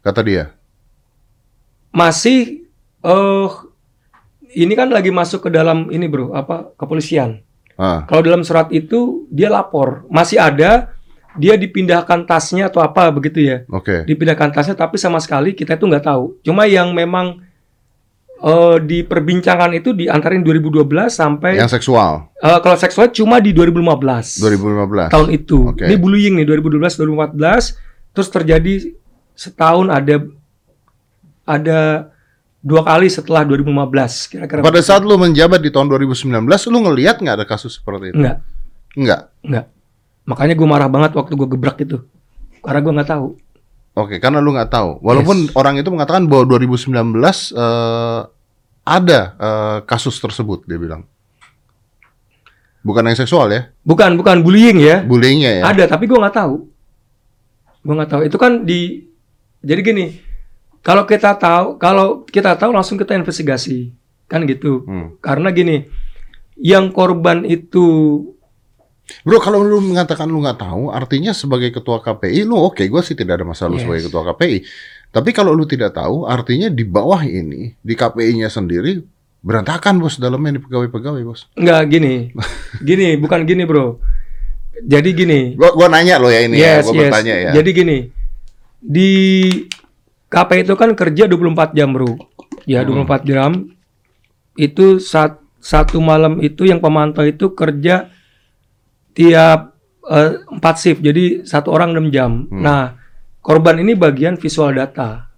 [0.00, 0.56] Kata dia.
[1.92, 2.64] Masih
[3.00, 3.48] eh
[4.52, 7.40] ini kan lagi masuk ke dalam ini bro apa kepolisian
[7.72, 10.92] Ah, Kalau dalam surat itu dia lapor, masih ada,
[11.34, 13.64] dia dipindahkan tasnya atau apa begitu ya.
[13.64, 14.04] oke.
[14.04, 16.36] Dipindahkan tasnya tapi sama sekali kita itu nggak tahu.
[16.44, 17.40] Cuma yang memang
[18.38, 23.56] eh diperbincangkan itu di antara yang 2012 sampai Yang seksual eh, kalau seksual cuma di
[23.56, 24.44] 2015.
[24.44, 25.08] 2015.
[25.08, 25.58] Tahun itu.
[25.72, 25.88] Oke.
[25.88, 27.00] Ini bullying nih 2012
[27.32, 28.92] 2014 terus terjadi
[29.32, 30.28] setahun ada
[31.42, 32.10] ada
[32.62, 34.60] dua kali setelah 2015 kira-kira.
[34.62, 38.22] Pada saat lu menjabat di tahun 2019, lu ngelihat nggak ada kasus seperti itu?
[38.22, 38.38] Enggak.
[38.94, 39.20] Enggak.
[39.42, 39.66] Enggak.
[40.22, 41.98] Makanya gue marah banget waktu gue gebrak itu.
[42.62, 43.26] karena gue nggak tahu.
[43.98, 45.02] Oke, karena lu nggak tahu.
[45.02, 46.94] Walaupun orang itu mengatakan bahwa 2019
[47.58, 48.20] eh,
[48.86, 51.02] ada eh, kasus tersebut, dia bilang.
[52.82, 55.02] Bukan yang seksual ya, Bukan, bukan bullying ya.
[55.02, 55.64] bullyingnya ya.
[55.70, 56.66] Ada, tapi gue nggak tahu.
[57.82, 58.20] Gue nggak tahu.
[58.26, 59.06] Itu kan di.
[59.62, 60.06] Jadi gini,
[60.82, 63.94] kalau kita tahu, kalau kita tahu langsung kita investigasi,
[64.26, 64.82] kan gitu.
[64.84, 65.14] Hmm.
[65.22, 65.86] Karena gini,
[66.58, 67.86] yang korban itu
[69.26, 73.12] Bro, kalau lu mengatakan lu nggak tahu, artinya sebagai ketua KPI, lu oke, gue sih
[73.18, 73.84] tidak ada masalah Yes.
[73.84, 74.56] sebagai ketua KPI.
[75.12, 79.04] Tapi kalau lu tidak tahu, artinya di bawah ini, di KPI-nya sendiri,
[79.42, 81.50] berantakan bos dalamnya di pegawai-pegawai bos.
[81.58, 82.14] nggak gini,
[82.88, 84.00] gini, bukan gini bro.
[84.80, 87.00] Jadi gini, Gua, gua nanya lo ya ini yes, ya, gua yes.
[87.04, 87.50] bertanya ya.
[87.60, 87.98] Jadi gini,
[88.80, 89.10] di
[90.32, 92.16] KPI itu kan kerja 24 jam bro.
[92.64, 93.04] Ya Hmm.
[93.04, 93.50] 24 jam.
[94.56, 98.08] Itu saat satu malam itu yang pemantau itu kerja
[99.12, 99.76] tiap
[100.08, 101.00] eh, empat shift.
[101.04, 102.48] Jadi satu orang 6 jam.
[102.48, 102.64] Hmm.
[102.64, 102.82] Nah,
[103.44, 105.28] korban ini bagian visual data.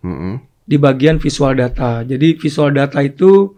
[0.00, 0.40] Mm-mm.
[0.64, 2.00] Di bagian visual data.
[2.02, 3.52] Jadi visual data itu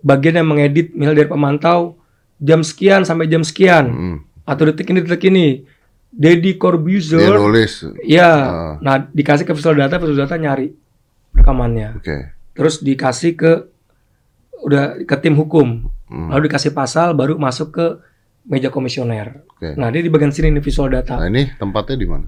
[0.00, 2.00] bagian yang mengedit misalnya dari pemantau
[2.40, 4.16] jam sekian sampai jam sekian Mm-mm.
[4.48, 5.64] atau detik ini detik ini.
[6.10, 7.86] Deddy Dia Corbuzier nulis.
[8.02, 8.74] Ya, Ah.
[8.82, 10.74] nah dikasih ke visual data, visual data nyari
[11.32, 12.02] rekamannya.
[12.02, 12.34] Oke.
[12.52, 13.52] Terus dikasih ke
[14.60, 16.28] udah ke tim hukum, Hmm.
[16.28, 17.86] lalu dikasih pasal, baru masuk ke
[18.44, 19.46] meja komisioner.
[19.54, 19.78] Oke.
[19.78, 21.16] Nah dia di bagian sini nih visual data.
[21.16, 22.26] Nah ini tempatnya di mana?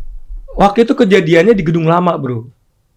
[0.55, 2.47] Waktu itu kejadiannya di gedung lama bro,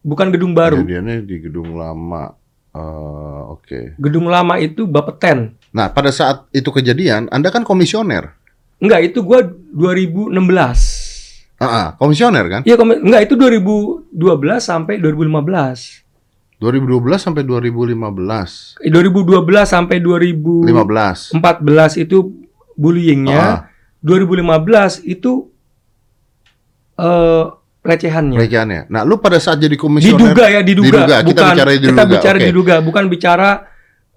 [0.01, 0.79] bukan gedung baru.
[0.79, 2.35] Kejadiannya di gedung lama.
[2.75, 3.95] Eh, Oke.
[3.95, 5.55] Gedung lama itu Bapeten.
[5.71, 8.35] Nah pada saat itu kejadian, anda kan komisioner.
[8.79, 10.35] Enggak, itu gua 2016.
[11.55, 12.61] Ah, ah, komisioner kan?
[12.67, 16.03] Iya, komi- enggak itu 2012 sampai 2015.
[16.59, 18.75] 2012 sampai 2015.
[18.83, 21.95] Eh, 2012 sampai 2014 15.
[21.95, 22.17] itu
[22.75, 23.39] bullyingnya.
[23.39, 23.59] Ah,
[24.03, 25.47] 2015 itu
[26.95, 27.45] eh
[27.83, 28.37] pelecehannya.
[28.39, 28.81] pelecehannya.
[28.89, 30.87] Nah, lu pada saat jadi komisioner Diduga ya, diduga.
[30.89, 32.45] Diduga, kita bukan bicara kita diduga, bicara oke.
[32.49, 33.49] diduga, bukan bicara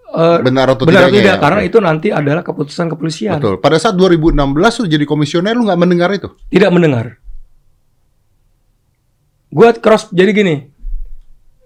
[0.09, 1.43] eh, benar atau benar tidaknya tidak ya?
[1.43, 3.39] karena itu nanti adalah keputusan kepolisian.
[3.41, 3.61] Betul.
[3.61, 6.33] Pada saat 2016 lu jadi komisioner lu nggak mendengar itu?
[6.49, 7.21] Tidak mendengar.
[9.53, 10.57] Gua cross jadi gini.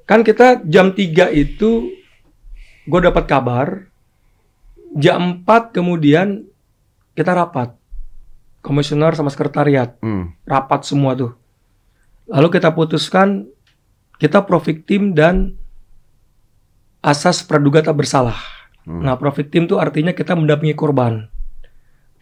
[0.06, 1.88] Kan kita jam 3 itu
[2.82, 3.86] gue dapat kabar
[4.98, 6.44] jam 4 kemudian
[7.14, 7.74] kita rapat.
[8.62, 9.98] Komisioner sama sekretariat.
[9.98, 10.38] Hmm.
[10.46, 11.34] rapat semua tuh.
[12.30, 13.50] Lalu kita putuskan
[14.22, 15.58] kita pro victim dan
[17.02, 18.38] asas praduga tak bersalah.
[18.86, 19.02] Hmm.
[19.02, 21.26] Nah, pro victim tuh artinya kita mendampingi korban.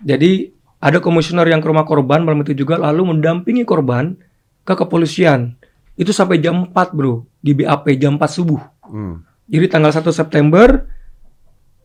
[0.00, 4.16] Jadi ada komisioner yang ke rumah korban malam itu juga lalu mendampingi korban
[4.64, 5.54] ke kepolisian.
[6.00, 8.60] Itu sampai jam 4, Bro, di BAP jam 4 subuh.
[8.88, 9.20] Hmm.
[9.46, 10.88] Jadi tanggal 1 September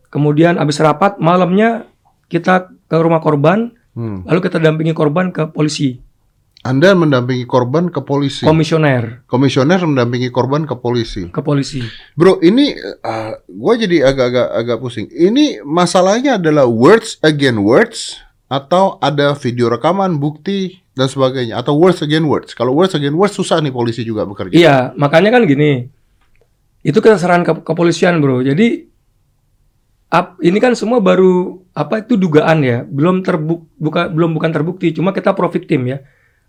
[0.07, 1.91] kemudian habis rapat malamnya
[2.31, 4.27] kita ke rumah korban Hmm.
[4.27, 6.03] lalu kita dampingi korban ke polisi,
[6.65, 8.41] Anda mendampingi korban ke polisi.
[8.41, 9.21] komisioner.
[9.29, 11.29] Komisioner mendampingi korban ke polisi.
[11.29, 11.85] ke polisi.
[12.17, 12.73] Bro, ini
[13.45, 15.05] gue jadi agak-agak agak pusing.
[15.07, 17.99] Ini masalahnya adalah words against words
[18.49, 22.51] atau ada video rekaman, bukti dan sebagainya atau words against words.
[22.57, 24.57] Kalau words against words susah nih polisi juga bekerja.
[24.57, 25.85] Iya, makanya kan gini.
[26.81, 28.41] Itu kita saran ke kepolisian, Bro.
[28.41, 28.89] Jadi
[30.09, 34.97] ap- ini kan semua baru apa itu dugaan ya, belum terbuk buka, belum bukan terbukti,
[34.97, 36.01] cuma kita pro victim ya.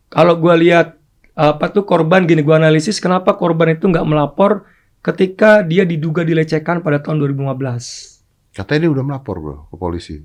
[0.09, 0.99] Kalau gua lihat
[1.37, 4.64] apa tuh korban gini gua analisis kenapa korban itu nggak melapor
[5.05, 8.57] ketika dia diduga dilecehkan pada tahun 2015.
[8.57, 10.16] Katanya dia udah melapor bro ke polisi.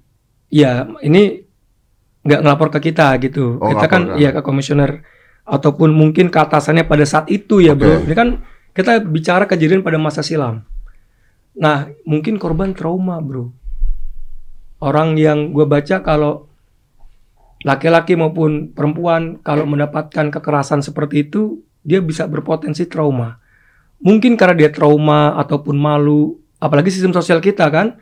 [0.52, 1.48] Ya, ini
[2.22, 3.58] nggak ngelapor ke kita gitu.
[3.58, 5.02] Oh, kita kan ke ya ke komisioner
[5.46, 8.06] ataupun mungkin ke atasannya pada saat itu ya, Bro.
[8.06, 8.12] Oke.
[8.12, 8.30] Ini kan
[8.72, 10.64] kita bicara kejadian pada masa silam.
[11.58, 13.52] Nah, mungkin korban trauma, Bro.
[14.82, 16.51] Orang yang gue baca kalau
[17.62, 23.38] laki-laki maupun perempuan kalau mendapatkan kekerasan seperti itu, dia bisa berpotensi trauma.
[24.02, 28.02] Mungkin karena dia trauma ataupun malu, apalagi sistem sosial kita kan.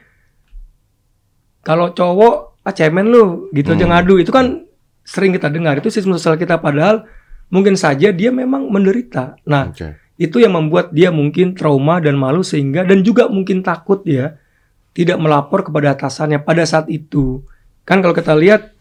[1.60, 3.92] Kalau cowok, ah cemen lu, gitu aja Hmm.
[3.92, 4.64] ngadu, itu kan
[5.04, 5.76] sering kita dengar.
[5.76, 7.04] Itu sistem sosial kita padahal
[7.52, 9.36] mungkin saja dia memang menderita.
[9.44, 10.00] Nah, Oke.
[10.16, 14.40] itu yang membuat dia mungkin trauma dan malu sehingga dan juga mungkin takut ya
[14.96, 17.44] tidak melapor kepada atasannya pada saat itu.
[17.84, 18.79] Kan kalau kita lihat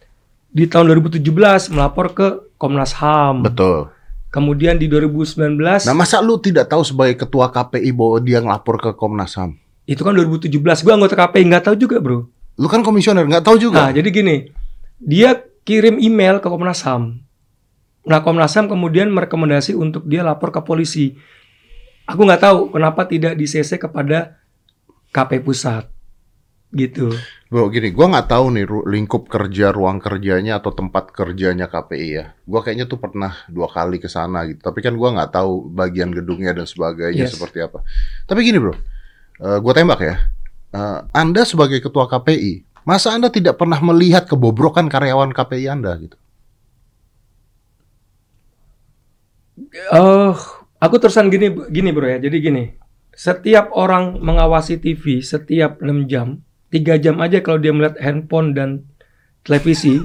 [0.49, 3.45] di tahun 2017 melapor ke Komnas HAM.
[3.45, 3.93] Betul.
[4.29, 8.91] Kemudian di 2019 Nah masa lu tidak tahu sebagai ketua KPI bahwa dia ngelapor ke
[8.93, 9.57] Komnas HAM?
[9.89, 12.29] itu kan 2017 gua anggota KPI nggak tahu juga, Bro.
[12.61, 13.89] Lu kan komisioner nggak tahu juga.
[13.89, 14.53] Nah, jadi gini.
[15.01, 15.33] Dia
[15.65, 17.17] kirim email ke Komnas HAM.
[18.05, 21.17] Nah, Komnas HAM kemudian merekomendasi untuk dia lapor ke polisi.
[22.05, 24.37] Aku nggak tahu kenapa tidak di CC kepada
[25.09, 25.89] KP Pusat.
[26.69, 27.25] Gitu.
[27.49, 32.25] Bro, gini, gua nggak tahu nih lingkup kerja, ruang kerjanya atau tempat kerjanya KPI ya.
[32.45, 34.61] Gua kayaknya tuh pernah dua kali ke sana gitu.
[34.61, 37.33] Tapi kan gua nggak tahu bagian gedungnya dan sebagainya Yes.
[37.33, 37.81] seperti apa.
[38.29, 38.77] Tapi gini bro,
[39.41, 40.15] eh, gua tembak ya.
[40.69, 46.17] Eh, anda sebagai ketua KPI, masa Anda tidak pernah melihat kebobrokan karyawan KPI Anda gitu?
[49.73, 50.33] Eh,
[50.79, 52.17] aku terusan gini gini bro ya.
[52.21, 52.63] Jadi gini,
[53.11, 56.27] setiap orang mengawasi TV setiap 6 jam,
[56.69, 58.85] tiga jam aja kalau dia melihat handphone dan
[59.41, 60.01] televisi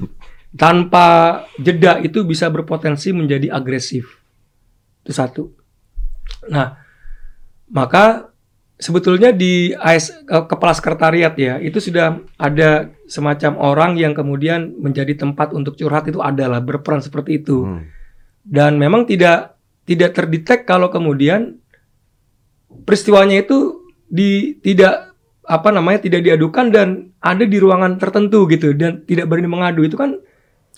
[0.54, 4.20] tanpa jeda itu bisa berpotensi menjadi agresif.
[5.04, 5.42] Itu satu.
[6.48, 6.78] Nah,
[7.68, 8.34] maka
[8.78, 15.54] sebetulnya di AS, kepala sekretariat ya itu sudah ada semacam orang yang kemudian menjadi tempat
[15.54, 17.86] untuk curhat itu adalah berperan seperti itu Hmm.
[18.42, 19.54] dan memang tidak
[19.86, 21.62] tidak terdetek kalau kemudian
[22.82, 25.13] peristiwanya itu di tidak
[25.44, 29.94] apa namanya tidak diadukan dan ada di ruangan tertentu gitu dan tidak berani mengadu itu
[29.94, 30.16] kan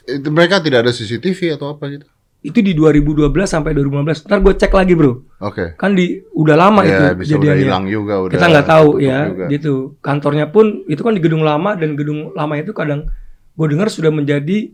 [0.03, 2.07] Itu mereka tidak ada CCTV atau apa gitu?
[2.39, 5.75] itu di 2012 sampai 2015 ntar gue cek lagi bro Oke.
[5.75, 8.33] kan di udah lama Ya, itu bisa udah kejadiannya hilang juga udah.
[8.33, 9.45] kita nggak tahu ya juga.
[9.49, 13.11] gitu kantornya pun itu kan di gedung lama dan gedung lama itu kadang
[13.53, 14.71] gue dengar sudah menjadi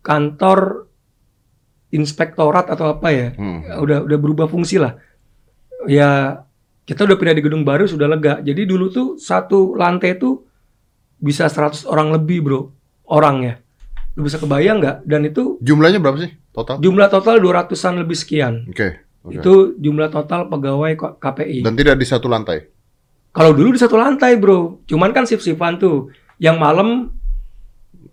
[0.00, 0.86] kantor
[1.90, 3.66] inspektorat atau apa ya Hmm.
[3.76, 4.94] udah udah berubah fungsi lah
[5.84, 6.38] ya
[6.84, 10.42] kita udah pindah di gedung baru sudah lega jadi dulu tuh satu lantai itu
[11.16, 12.60] bisa 100 orang lebih bro
[13.06, 13.54] orang ya
[14.14, 16.76] lu bisa kebayang nggak dan itu Jumlahnya berapa sih total?
[16.78, 19.00] jumlah total 200-an lebih sekian Oke.
[19.22, 19.38] oke.
[19.38, 22.66] itu jumlah total pegawai KPI Dan tidak di satu lantai.
[23.30, 24.82] Kalau dulu di satu lantai, bro.
[24.90, 26.10] Cuman kan shift-shiftan tuh.
[26.36, 26.88] Yang malam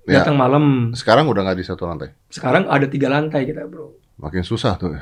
[0.06, 0.22] Ya.
[0.22, 0.94] datang malam.
[0.94, 2.14] Sekarang udah nggak di satu lantai.
[2.30, 3.98] Sekarang ada tiga lantai kita, bro.
[4.16, 4.94] Makin susah tuh.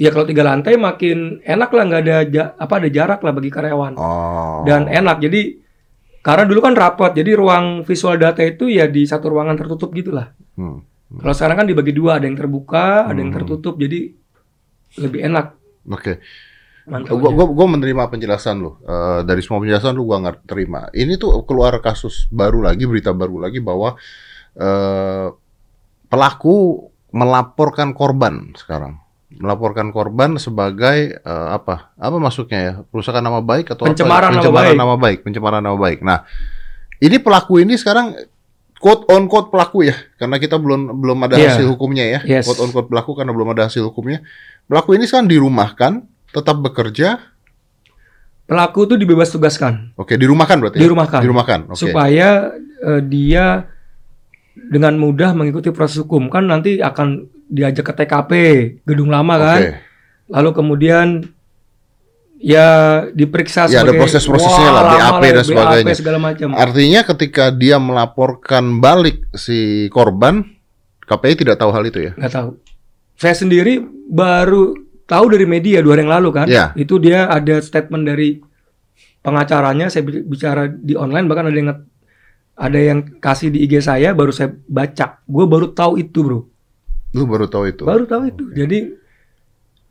[0.00, 3.52] Ya kalau tiga lantai makin enak lah, nggak ada ja- apa ada jarak lah bagi
[3.52, 4.00] karyawan.
[4.00, 4.64] Oh.
[4.64, 5.20] Dan enak.
[5.20, 5.60] Jadi
[6.24, 10.32] karena dulu kan rapat, jadi ruang visual data itu ya di satu ruangan tertutup gitulah.
[10.56, 10.80] Hmm.
[11.10, 13.44] Kalau sekarang kan dibagi dua, ada yang terbuka, ada yang Hmm.
[13.44, 13.76] tertutup.
[13.76, 14.14] Jadi
[15.04, 15.46] lebih enak.
[15.90, 16.16] Oke.
[16.88, 17.20] Mantap.
[17.20, 18.80] Gua, gua, gua menerima penjelasan lu.
[18.80, 20.88] Eh, dari semua penjelasan lu gua nggak terima.
[20.92, 24.00] Ini tuh keluar kasus baru lagi, berita baru lagi bahwa
[24.56, 25.28] eh,
[26.08, 28.99] pelaku melaporkan korban sekarang.
[29.30, 31.94] Melaporkan korban sebagai eh, apa?
[31.94, 32.72] Apa masuknya ya?
[32.82, 33.94] Perusahaan nama baik atau apa?
[33.94, 34.78] Pencemaran nama pencemaran baik.
[34.78, 35.98] nama baik, pencemaran nama baik.
[36.02, 36.18] Nah,
[36.98, 38.18] ini pelaku ini sekarang
[38.80, 41.54] quote on quote pelaku ya, karena kita belum belum ada Iya.
[41.54, 42.20] hasil hukumnya ya.
[42.26, 42.50] Yes.
[42.50, 44.18] Quote on quote pelaku karena belum ada hasil hukumnya.
[44.66, 45.92] Pelaku ini sekarang dirumahkan,
[46.32, 47.22] tetap bekerja.
[48.50, 49.94] Pelaku tuh dibebas tugaskan.
[49.94, 50.82] Oke, dirumahkan berarti.
[50.82, 50.90] ya?
[50.90, 51.20] Dirumahkan.
[51.22, 51.60] Dirumahkan.
[51.70, 51.78] Oke.
[51.86, 52.50] supaya
[52.82, 53.70] eh, dia
[54.66, 58.30] dengan mudah mengikuti proses hukum kan nanti akan diajak ke TKP
[58.84, 59.72] gedung lama kan Oke.
[60.28, 61.06] lalu kemudian
[62.36, 62.68] ya
[63.08, 65.94] diperiksa Ya, ada sebagai proses-prosesnya lah, BAP dan sebagainya.
[65.94, 70.40] segala macam Artinya ketika dia melaporkan balik si korban,
[71.02, 72.12] KPI tidak tahu hal itu ya?
[72.14, 72.50] nggak tahu
[73.14, 74.72] saya sendiri baru
[75.04, 76.72] tahu dari media dua hari yang lalu kan Ya.
[76.72, 78.40] itu dia ada statement dari
[79.18, 81.68] pengacaranya saya bi- bicara di online bahkan ada yang
[82.60, 86.40] ada yang kasih di IG saya baru saya baca gue baru tahu itu bro
[87.10, 87.82] Lu baru tahu itu.
[87.82, 88.44] Baru tahu itu.
[88.54, 88.78] Jadi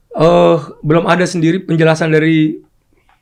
[0.09, 2.57] eh belum ada sendiri penjelasan dari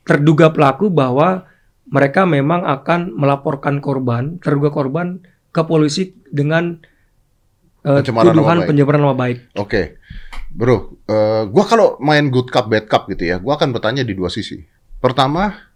[0.06, 1.44] terduga pelaku bahwa
[1.88, 5.20] mereka memang akan melaporkan korban, terduga korban
[5.52, 6.78] ke polisi dengan
[7.82, 8.68] Pencemaran nama tuduhan baik.
[8.68, 9.38] pencemaran nama baik.
[9.56, 9.82] Oke.
[10.48, 10.76] Bro,
[11.08, 14.28] eh, gua kalau main good cup bad cup gitu ya, gua akan bertanya di dua
[14.28, 14.60] sisi.
[14.98, 15.67] Pertama,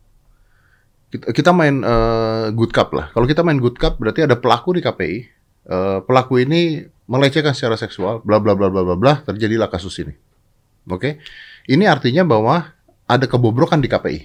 [1.13, 3.13] kita, main eh, good cup lah.
[3.13, 5.17] Kalau kita main good cup berarti ada pelaku di KPI.
[5.63, 10.15] Eh, pelaku ini melecehkan secara seksual, bla bla bla bla bla bla, terjadilah kasus ini.
[10.89, 11.21] Oke.
[11.65, 12.65] Ini artinya bahwa
[13.05, 14.21] ada kebobrokan di KPI.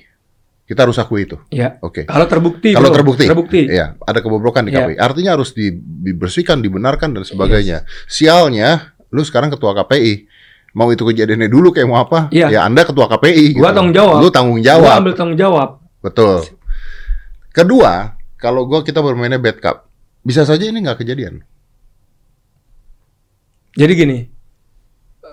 [0.67, 1.39] Kita harus akui itu.
[1.47, 1.79] Ya.
[1.79, 2.03] Oke.
[2.03, 2.97] Kalau terbukti, Kalau bro.
[2.99, 3.61] terbukti, terbukti.
[3.67, 4.83] Iya, ada kebobrokan di Iya.
[4.83, 4.95] KPI.
[4.99, 7.87] Artinya harus di- dibersihkan, dibenarkan dan sebagainya.
[8.03, 10.27] Sialnya, lu sekarang ketua KPI.
[10.75, 12.27] Mau itu kejadiannya dulu kayak mau apa?
[12.29, 12.51] Iya.
[12.51, 13.55] Ya Anda ketua KPI.
[13.55, 14.19] Gua tanggung jawab.
[14.19, 14.97] Lu tanggung Gua jawab.
[14.99, 15.69] ambil tanggung jawab.
[16.03, 16.43] Betul.
[17.57, 19.89] Kedua, kalau gua kita bermainnya bad cup,
[20.21, 21.41] bisa saja ini nggak kejadian.
[23.73, 24.17] Jadi gini,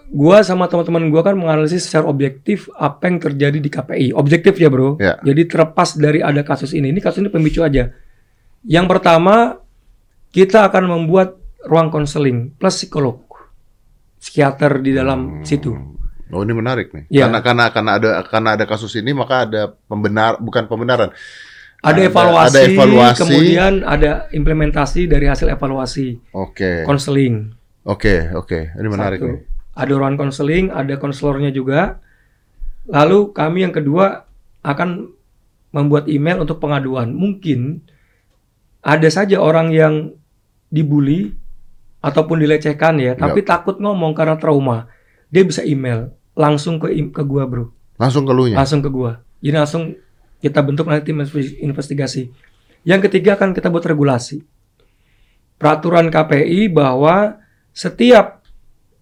[0.09, 4.17] gua sama teman-teman gua kan menganalisis secara objektif apa yang terjadi di KPI.
[4.17, 4.97] Objektif ya, Bro.
[5.05, 5.21] Ya.
[5.21, 7.93] Jadi terlepas dari ada kasus ini, ini kasus ini pemicu aja.
[8.65, 9.61] Yang pertama,
[10.33, 11.37] kita akan membuat
[11.69, 13.21] ruang konseling plus psikolog,
[14.17, 15.77] psikiater di dalam situ.
[16.33, 17.05] Oh ini menarik nih.
[17.13, 17.29] Iya.
[17.29, 21.13] Karena karena karena ada karena ada kasus ini maka ada pembenar bukan pembenaran.
[21.85, 23.21] Ada, evaluasi, ada evaluasi.
[23.21, 26.89] kemudian ada implementasi dari hasil evaluasi Oke.
[26.89, 27.53] konseling.
[27.85, 28.73] Oke, oke.
[28.73, 29.29] Ini menarik Satu.
[29.29, 29.41] nih.
[29.77, 32.01] Ada ruang konseling, ada konselornya juga.
[32.89, 34.25] Lalu kami yang kedua
[34.65, 35.13] akan
[35.77, 37.13] membuat email untuk pengaduan.
[37.13, 37.85] Mungkin
[38.81, 39.95] ada saja orang yang
[40.73, 41.37] dibully
[42.01, 44.89] ataupun dilecehkan ya, tapi takut ngomong karena trauma.
[45.29, 47.75] Dia bisa email langsung ke ke gua, Bro.
[48.01, 48.49] Langsung ke lu.
[48.53, 49.21] Langsung ke gua.
[49.45, 49.93] Jadi langsung
[50.45, 52.29] kita bentuk nanti tim investi- investigasi.
[52.85, 54.45] Yang ketiga kan kita buat regulasi.
[55.57, 57.41] Peraturan KPI bahwa
[57.73, 58.45] setiap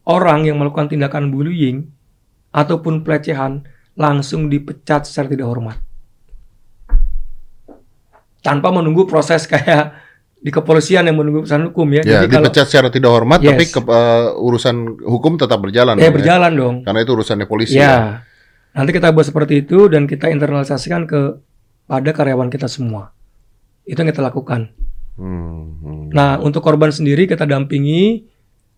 [0.07, 1.91] orang yang melakukan tindakan bullying
[2.55, 3.67] ataupun pelecehan
[3.99, 5.77] langsung dipecat secara tidak hormat.
[8.39, 9.99] Tanpa menunggu proses kayak
[10.43, 12.03] di kepolisian yang menunggu putusan hukum ya.
[12.03, 13.51] Ya, Jadi kalau dipecat secara tidak hormat, Yes.
[13.55, 14.77] tapi ke, eh, urusan
[15.07, 15.95] hukum tetap berjalan.
[15.99, 16.75] ya dong, berjalan dong.
[16.83, 17.79] Karena itu urusannya polisi.
[17.79, 17.83] Ya.
[17.83, 17.99] ya.
[18.73, 21.37] Nanti kita buat seperti itu dan kita internalisasikan ke
[21.85, 23.13] pada karyawan kita semua.
[23.85, 24.73] Itu yang kita lakukan.
[25.21, 26.05] Hmm, hmm.
[26.17, 28.25] Nah, untuk korban sendiri kita dampingi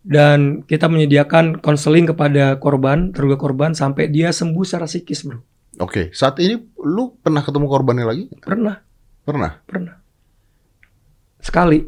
[0.02, 5.38] dan kita menyediakan konseling kepada korban, terduga korban sampai dia sembuh secara psikis, Bro.
[5.82, 8.24] Oke, saat ini lu pernah ketemu korbannya lagi?
[8.38, 8.78] Pernah,
[9.24, 9.52] Pernah.
[9.66, 9.94] pernah.
[11.40, 11.82] Sekali.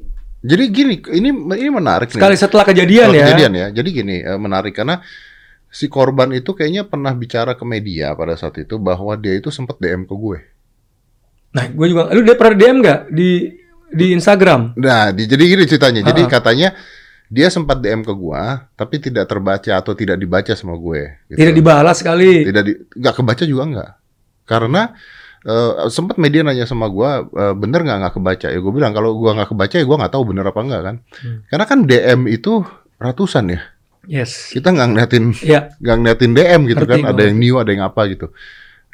[0.47, 2.19] Jadi gini, ini ini menarik nih.
[2.23, 3.27] Sekali setelah kejadian Kalau ya.
[3.27, 3.67] kejadian ya.
[3.75, 5.03] Jadi gini, eh, menarik karena
[5.71, 9.77] si korban itu kayaknya pernah bicara ke media pada saat itu bahwa dia itu sempat
[9.77, 10.39] DM ke gue.
[11.57, 13.31] Nah, gue juga lu dia pernah DM nggak di
[13.91, 14.75] di Instagram?
[14.77, 16.03] Nah, di, jadi gini ceritanya.
[16.03, 16.33] Jadi Ha-ha.
[16.33, 16.69] katanya
[17.27, 21.11] dia sempat DM ke gua, tapi tidak terbaca atau tidak dibaca sama gue.
[21.31, 21.39] gitu.
[21.43, 22.47] Tidak dibalas sekali.
[22.47, 23.91] Tidak di, nggak kebaca juga nggak.
[24.47, 24.95] Karena
[25.43, 28.47] eh, sempat media nanya sama gua, eh, bener nggak nggak kebaca?
[28.51, 30.97] Ya gue bilang kalau gua nggak kebaca ya gua nggak tahu bener apa enggak kan.
[31.23, 31.39] Hmm.
[31.51, 32.53] Karena kan DM itu
[33.03, 33.61] ratusan ya.
[34.07, 34.51] Yes.
[34.55, 37.11] Kita nggak ngeliatin Ya, nggak ngeliatin DM gitu Ngerti kan.
[37.13, 38.31] Ada yang new, ada yang apa gitu.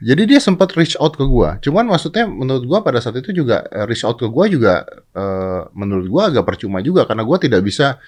[0.03, 1.63] Jadi dia sempat reach out ke gua.
[1.63, 4.83] Cuman maksudnya menurut gua pada saat itu juga eh, reach out ke gua juga
[5.15, 8.03] eh, menurut gua agak percuma juga karena gua tidak bisa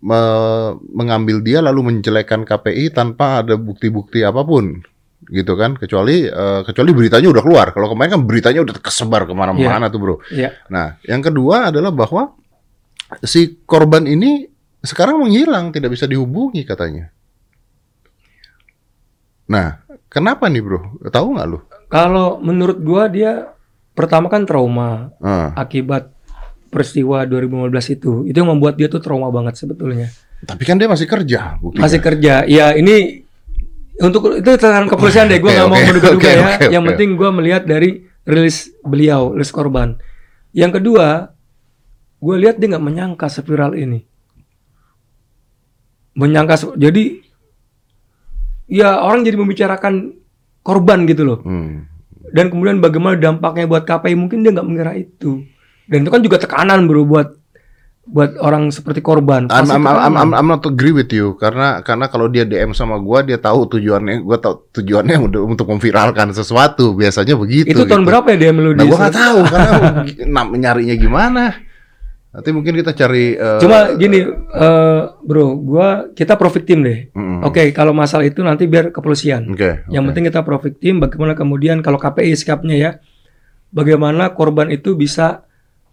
[0.00, 4.80] me- mengambil dia lalu menjelekkan KPI tanpa ada bukti-bukti apa pun
[5.28, 9.34] gitu kan kecuali eh, kecuali beritanya udah keluar kalau kemarin kan beritanya udah kesebar ke
[9.36, 10.56] mana-mana tuh bro ya.
[10.72, 12.32] nah yang kedua adalah bahwa
[13.24, 14.48] si korban ini
[14.88, 17.12] sekarang menghilang tidak bisa dihubungi katanya
[19.44, 23.48] nah kenapa nih bro tahu nggak lu Kalau menurut gua dia
[23.92, 26.12] pertama kan trauma Ah, akibat
[26.68, 28.12] peristiwa 2015 itu.
[28.28, 30.12] Itu yang membuat dia tuh trauma banget sebetulnya.
[30.44, 31.82] tapi kan dia masih kerja buktinya.
[31.88, 32.44] Masih kerja.
[32.44, 33.24] Ya ini
[33.98, 35.40] untuk itu tentang kepolisian deh.
[35.40, 36.44] Gue Oke, nggak mau oke, menduga-duga oke, ya.
[36.44, 36.88] oke, yang oke.
[36.92, 39.96] penting gua melihat dari rilis beliau, rilis korban.
[40.52, 41.32] Yang kedua,
[42.20, 44.04] gue lihat dia nggak menyangka seviral ini.
[46.18, 47.22] Menyangka, jadi
[48.66, 50.18] ya orang jadi membicarakan
[50.66, 51.38] korban gitu loh.
[51.46, 51.88] Hmm.
[52.28, 55.46] Dan kemudian bagaimana dampaknya buat KPI mungkin dia nggak mengira itu.
[55.88, 57.38] Dan itu kan juga tekanan bro buat
[58.08, 59.52] buat orang seperti korban.
[59.52, 60.14] I'm, I'm, I'm.
[60.16, 63.68] I'm, I'm not agree with you karena karena kalau dia DM sama gua dia tahu
[63.68, 67.72] tujuannya gua tahu tujuannya untuk, untuk memviralkan sesuatu biasanya begitu.
[67.72, 68.08] itu tahun gitu.
[68.08, 71.44] berapa ya dia melu Nah, gua nggak tahu karena nyarinya gimana.
[72.38, 73.34] Nanti mungkin kita cari.
[73.34, 77.10] eh, Cuma gini, eh, bro, gua kita profit team deh.
[77.10, 79.50] mm, Oke, kalau masalah itu nanti biar kepolisian.
[79.50, 79.82] Oke.
[79.86, 80.08] Yang oke.
[80.08, 80.98] penting kita profit team.
[80.98, 82.90] Bagaimana kemudian kalau KPI sikapnya ya,
[83.68, 85.44] bagaimana korban itu bisa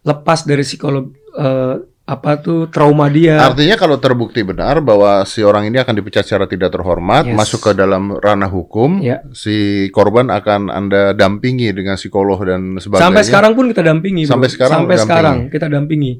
[0.02, 3.42] lepas dari psikolog eh, apa tuh trauma dia.
[3.42, 7.34] Artinya kalau terbukti benar bahwa si orang ini akan dipecat secara tidak terhormat, Yes.
[7.34, 9.26] masuk ke dalam ranah hukum, Ya.
[9.32, 13.10] si korban akan anda dampingi dengan psikolog dan sebagainya.
[13.10, 14.22] Sampai sekarang pun kita dampingi.
[14.24, 14.38] bro.
[14.38, 15.10] Sampai sekarang Sampai dampingi.
[15.10, 16.14] sekarang kita dampingi.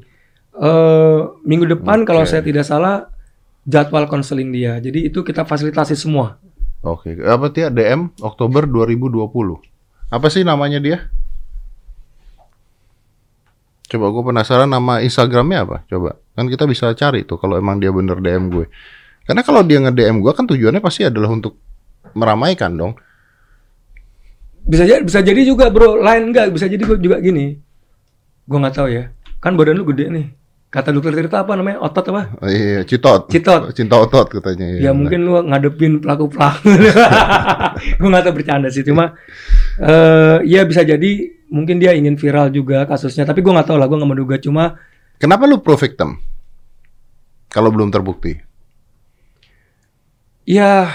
[0.56, 2.08] Eh, minggu depan Oke.
[2.08, 3.12] kalau saya tidak salah
[3.68, 4.80] jadwal konseling dia.
[4.80, 6.40] Jadi itu kita fasilitasi semua.
[6.80, 9.26] Oke, apa dia DM Oktober 2020.
[10.08, 11.10] Apa sih namanya dia?
[13.86, 15.76] Coba gue penasaran nama Instagramnya apa?
[15.90, 16.18] Coba.
[16.34, 18.66] Kan kita bisa cari tuh kalau emang dia bener DM gue.
[19.26, 21.58] Karena kalau dia nge-DM gue kan tujuannya pasti adalah untuk
[22.14, 22.94] meramaikan dong.
[24.66, 26.02] Bisa jadi bisa jadi juga bro.
[26.02, 27.54] Lain enggak bisa jadi gua juga gini.
[28.50, 29.14] Gua nggak tahu ya.
[29.38, 30.26] Kan badan lu gede nih.
[30.76, 31.80] Kata dokter Tirta apa namanya?
[31.80, 32.36] Otot apa?
[32.36, 33.32] Oh, iya, citot.
[33.32, 33.72] Citot.
[33.72, 34.76] Cinta otot katanya.
[34.76, 36.68] Ya mungkin lu ngadepin pelaku-pelaku.
[37.96, 39.16] gue nggak tahu bercanda sih, cuma
[39.80, 43.24] eh ya bisa jadi mungkin dia ingin viral juga kasusnya.
[43.24, 44.36] Tapi gue nggak tahu lah, gue nggak menduga.
[44.36, 44.76] Cuma
[45.16, 46.20] Kenapa lu pro victim?
[47.48, 48.36] Kalau belum terbukti.
[50.44, 50.92] ya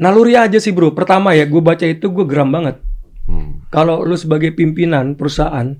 [0.00, 0.96] naluri aja sih bro.
[0.96, 2.80] Pertama ya, gue baca itu gue geram banget.
[3.28, 3.68] Hmm.
[3.68, 5.76] Kalau lu sebagai pimpinan perusahaan,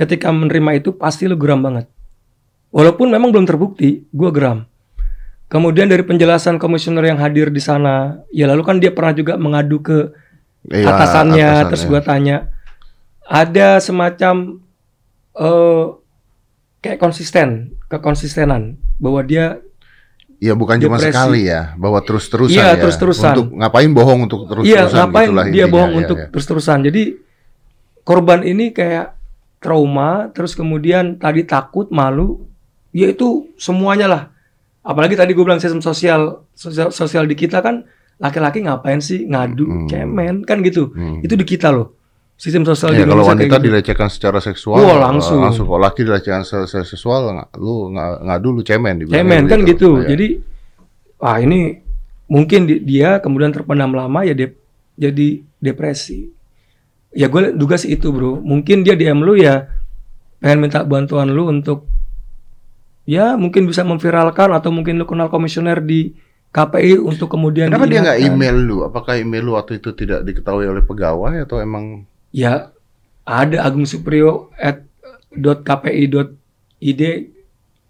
[0.00, 1.84] ketika menerima itu pasti lu geram banget.
[2.72, 4.64] Walaupun memang belum terbukti, gue geram.
[5.50, 9.84] Kemudian dari penjelasan komisioner yang hadir di sana, ya lalu kan dia pernah juga mengadu
[9.84, 10.16] ke
[10.60, 12.52] Iya, atasannya, terus gue tanya,
[13.24, 14.60] ada semacam
[15.32, 15.84] eh
[16.84, 19.60] kayak konsisten, kekonsistenan bahwa dia
[20.40, 21.12] Iya bukan cuma Depresi.
[21.12, 22.80] sekali ya, bahwa terus-terusan Iya, ya.
[22.80, 23.34] terus-terusan.
[23.36, 26.26] Untuk ngapain bohong untuk iya terus-terusan ngapain gitulah dia intinya, bohong ya, untuk ya.
[26.32, 26.78] terus-terusan.
[26.88, 27.02] Jadi
[28.08, 29.19] korban ini kayak
[29.60, 32.48] trauma, terus kemudian tadi takut, malu,
[32.90, 34.22] ya itu semuanya lah.
[34.80, 37.84] Apalagi tadi gue bilang sistem sosial, sosial sosial di kita kan
[38.16, 39.86] laki-laki ngapain sih ngadu, Hmm.
[39.86, 40.88] cemen kan gitu.
[40.90, 41.20] Hmm.
[41.20, 41.92] Itu di kita loh.
[42.34, 43.66] Sistem sosial Ya, di kalau Indonesia wanita gitu.
[43.68, 45.44] dilecehkan secara seksual, Wah, langsung.
[45.44, 47.20] langsung kalau laki dilecehkan secara seksual,
[47.54, 50.00] lu nggak ngadu lu cemen cemen kan gitu.
[50.00, 50.08] Iya.
[50.08, 50.28] Jadi
[51.16, 51.76] wah ini
[52.26, 54.56] mungkin di- dia kemudian terpendam lama ya dep-
[54.96, 55.28] jadi
[55.60, 56.32] depresi.
[57.10, 58.38] Ya gue duga sih itu bro.
[58.38, 59.66] Mungkin dia DM lu ya
[60.40, 61.84] pengen minta bantuan lu untuk
[63.04, 66.14] ya mungkin bisa memviralkan atau mungkin lu kenal komisioner di
[66.50, 68.38] KPI untuk kemudian Kenapa dia nggak diingatkan.
[68.38, 68.76] email lu?
[68.82, 72.70] Apakah email lu waktu itu tidak diketahui oleh pegawai atau emang Ya
[73.26, 74.82] ada Agung Suprio at
[75.30, 77.02] .kpi.id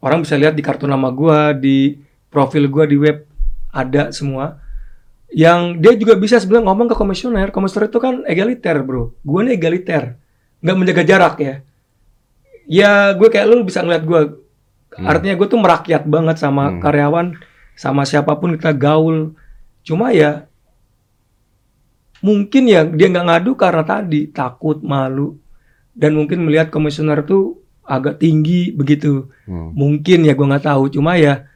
[0.01, 1.97] orang bisa lihat di kartu nama gua di
[2.29, 3.25] profil gua di web
[3.73, 4.61] ada semua
[5.31, 9.15] yang dia juga bisa sebenarnya ngomong ke komisioner komisioner itu kan egaliter bro.
[9.23, 10.19] Gua nih egaliter.
[10.59, 11.55] Nggak menjaga jarak ya.
[12.67, 14.23] Ya gue kayak lu bisa ngeliat gua.
[14.91, 15.07] Hmm.
[15.07, 16.83] artinya gue tuh merakyat banget sama Hmm.
[16.83, 17.27] karyawan
[17.79, 19.39] sama siapa pun kita gaul.
[19.87, 20.51] Cuma ya
[22.21, 25.39] mungkin ya dia nggak ngadu karena tadi takut malu.
[25.95, 29.31] Dan mungkin melihat komisioner tuh agak tinggi begitu.
[29.47, 29.71] Hmm.
[29.79, 30.91] mungkin ya gua nggak tahu.
[30.91, 31.47] Cuma ya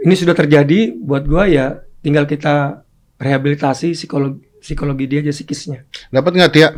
[0.00, 0.96] ini sudah terjadi.
[0.96, 2.80] Buat gua ya tinggal kita
[3.16, 6.68] rehabilitasi psikologi psikologi dia aja psikisnya dapat nggak Tia?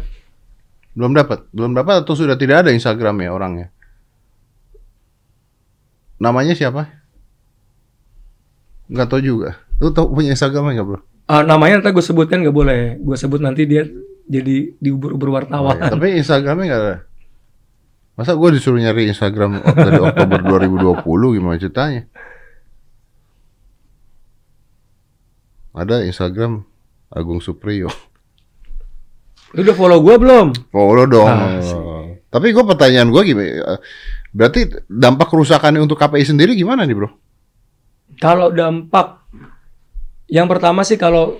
[0.96, 3.68] Belum dapat, belum dapat atau sudah tidak ada Instagramnya orangnya?
[6.16, 6.88] Namanya siapa?
[8.88, 9.60] Nggak tahu juga.
[9.76, 10.98] Lu tahu punya Instagramnya nggak bro?
[11.28, 13.84] Ah, namanya nanti gue sebutkan nggak boleh gue sebut nanti dia
[14.24, 15.92] jadi diubur-ubur wartawan Oh, iya.
[15.92, 16.96] Tapi Instagramnya nggak ada.
[18.16, 20.40] Masa gue disuruh nyari Instagram dari Oktober
[21.04, 22.08] 2020 gimana ceritanya?
[25.76, 26.64] Ada Instagram
[27.12, 27.92] Agung Suprio.
[29.54, 31.28] lu udah follow gua belum Follow dong.
[31.28, 31.60] Ah.
[32.32, 33.78] Tapi gue pertanyaan gue gimana?
[34.34, 37.08] Berarti dampak kerusakannya untuk KPI sendiri gimana nih bro?
[38.20, 39.24] Kalau dampak
[40.26, 41.38] yang pertama sih kalau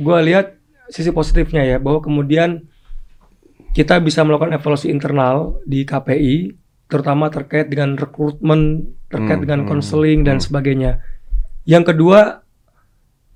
[0.00, 0.56] gue lihat
[0.88, 2.64] sisi positifnya ya bahwa kemudian
[3.76, 6.58] kita bisa melakukan evaluasi internal di KPI
[6.88, 10.44] terutama terkait dengan rekrutmen, terkait Hmm, dengan hmm, konseling dan hmm.
[10.44, 10.92] sebagainya.
[11.64, 12.44] Yang kedua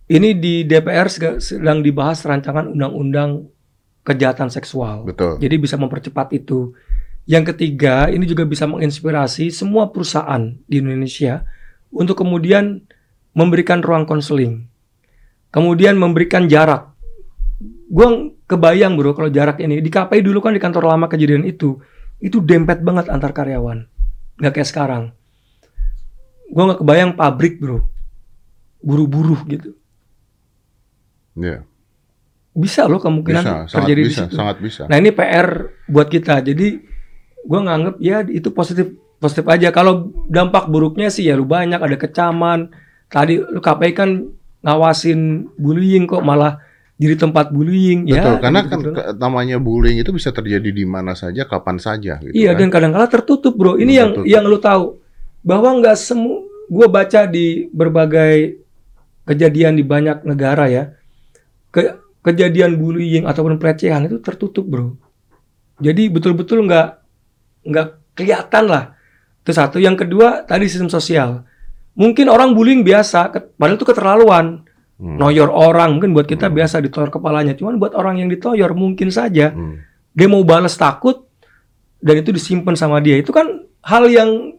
[0.06, 1.10] ini di DPR
[1.42, 3.50] sedang dibahas rancangan undang-undang
[4.06, 5.02] kejahatan seksual.
[5.02, 5.42] Betul.
[5.42, 6.70] Jadi bisa mempercepat itu.
[7.26, 11.42] Yang ketiga, ini juga bisa menginspirasi semua perusahaan di Indonesia
[11.90, 12.86] untuk kemudian
[13.34, 14.70] memberikan ruang konseling.
[15.50, 16.94] Kemudian memberikan jarak.
[17.90, 21.82] Gua kebayang bro kalau jarak ini di KPI dulu kan di kantor lama kejadian itu
[22.22, 23.90] itu dempet banget antar karyawan.
[24.38, 25.02] Nggak kayak sekarang.
[26.46, 27.82] Gua nggak kebayang pabrik bro.
[28.78, 29.74] Buru-buru gitu.
[31.36, 31.62] Iya.
[32.56, 34.34] Bisa loh kemungkinan Bisa, terjadi di bisa, situ.
[34.34, 34.82] sangat bisa.
[34.88, 35.48] Nah ini PR
[35.86, 36.40] buat kita.
[36.40, 36.68] Jadi
[37.38, 39.68] gue nganggep ya itu positif positif aja.
[39.68, 42.72] Kalau dampak buruknya sih ya lu banyak ada kecaman.
[43.06, 44.10] Tadi lu KPI kan
[44.64, 46.58] ngawasin bullying kok malah
[46.96, 48.40] jadi tempat bullying Betul, ya.
[48.40, 49.20] karena gitu kan gitu.
[49.20, 52.16] namanya bullying itu bisa terjadi di mana saja, kapan saja.
[52.18, 52.64] Gitu Iya kan.
[52.64, 53.76] dan kadang-kala tertutup bro.
[53.76, 54.32] Ini Belum yang tertutup.
[54.32, 54.84] yang lu tahu
[55.44, 56.40] bahwa nggak semua.
[56.66, 58.58] Gue baca di berbagai
[59.22, 60.96] kejadian di banyak negara ya.
[61.76, 61.92] Ke,
[62.24, 64.96] kejadian bullying ataupun pelecehan itu tertutup bro.
[65.76, 66.88] Jadi betul-betul nggak
[67.68, 68.96] nggak kelihatan lah.
[69.44, 69.76] Itu satu.
[69.76, 71.44] Yang kedua tadi sistem sosial.
[71.92, 73.28] Mungkin orang bullying biasa,
[73.60, 74.64] padahal itu keterlaluan.
[74.96, 75.20] Hmm.
[75.20, 77.52] Noyor orang mungkin buat kita biasa ditoyor kepalanya.
[77.52, 79.84] Cuman buat orang yang ditoyor mungkin saja Hmm.
[80.16, 81.28] dia mau balas takut
[82.00, 83.44] dan itu disimpan sama dia itu kan
[83.84, 84.56] hal yang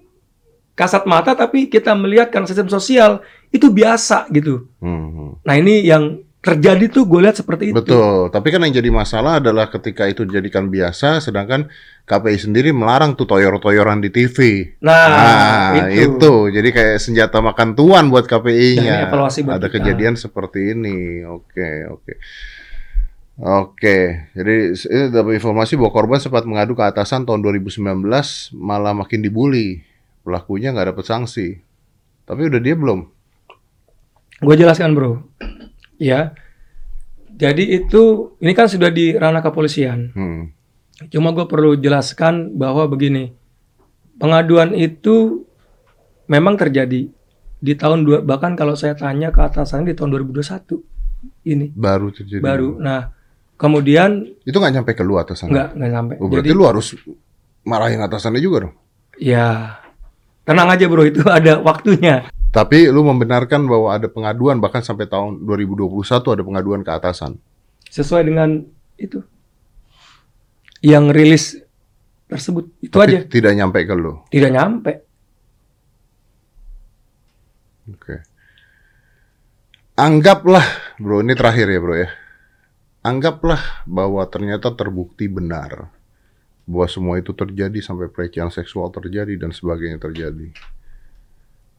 [0.77, 5.31] kasat mata tapi kita melihat kan sistem sosial itu biasa gitu Hmm, hmm.
[5.41, 9.43] nah ini yang terjadi tuh gue lihat seperti itu Betul, tapi kan yang jadi masalah
[9.43, 11.67] adalah ketika itu dijadikan biasa, sedangkan
[12.07, 14.63] KPI sendiri melarang tuh toyor-toyoran di TV.
[14.79, 16.47] nah, itu.
[16.47, 19.11] jadi kayak senjata makan tuan buat KPI-nya.
[19.11, 19.67] Ada kita.
[19.75, 21.27] kejadian seperti ini.
[21.27, 22.15] Oke, oke.
[23.37, 28.01] Oke, jadi ini dapat informasi bahwa korban sempat mengadu ke atasan tahun 2019
[28.55, 29.85] malah makin dibully.
[30.25, 31.59] Pelakunya nggak dapat sanksi.
[32.23, 33.13] Tapi udah dia belum.
[34.37, 35.17] gue jelaskan bro
[35.97, 36.33] ya
[37.29, 38.03] jadi itu
[38.37, 40.53] ini kan sudah di ranah kepolisian Hmm.
[41.07, 43.29] cuma gue perlu jelaskan bahwa begini
[44.15, 45.45] pengaduan itu
[46.25, 47.09] memang terjadi
[47.57, 50.77] di tahun dua bahkan kalau saya tanya ke atasan di tahun 2021
[51.43, 52.37] ini Baru terjadi.
[52.39, 52.77] baru.
[52.77, 53.09] Nah,
[53.55, 55.49] kemudian Itu nggak nyampe ke lu atasan.
[55.49, 56.15] nggak nggak sampai.
[56.17, 56.87] Oh, berarti Jadi lu harus
[57.63, 58.73] marahin atasannya juga dong.
[59.17, 59.81] ya
[60.45, 62.29] tenang aja bro itu ada waktunya.
[62.57, 65.93] Tapi lu membenarkan bahwa ada pengaduan bahkan sampai tahun 2021
[66.33, 67.37] ada pengaduan ke atasan.
[67.85, 68.65] Sesuai dengan
[68.97, 69.21] itu.
[70.81, 71.57] yang rilis
[72.25, 72.69] tersebut.
[72.81, 73.21] Itu Tapi aja.
[73.29, 74.25] tidak nyampe ke lu.
[74.29, 74.93] Tidak nyampe.
[77.93, 78.21] Oke.
[79.97, 80.65] Anggaplah,
[81.01, 82.09] bro, ini terakhir ya, bro ya.
[83.01, 85.89] Anggaplah bahwa ternyata terbukti benar
[86.69, 90.53] bahwa semua itu terjadi sampai pelecehan seksual terjadi dan sebagainya terjadi.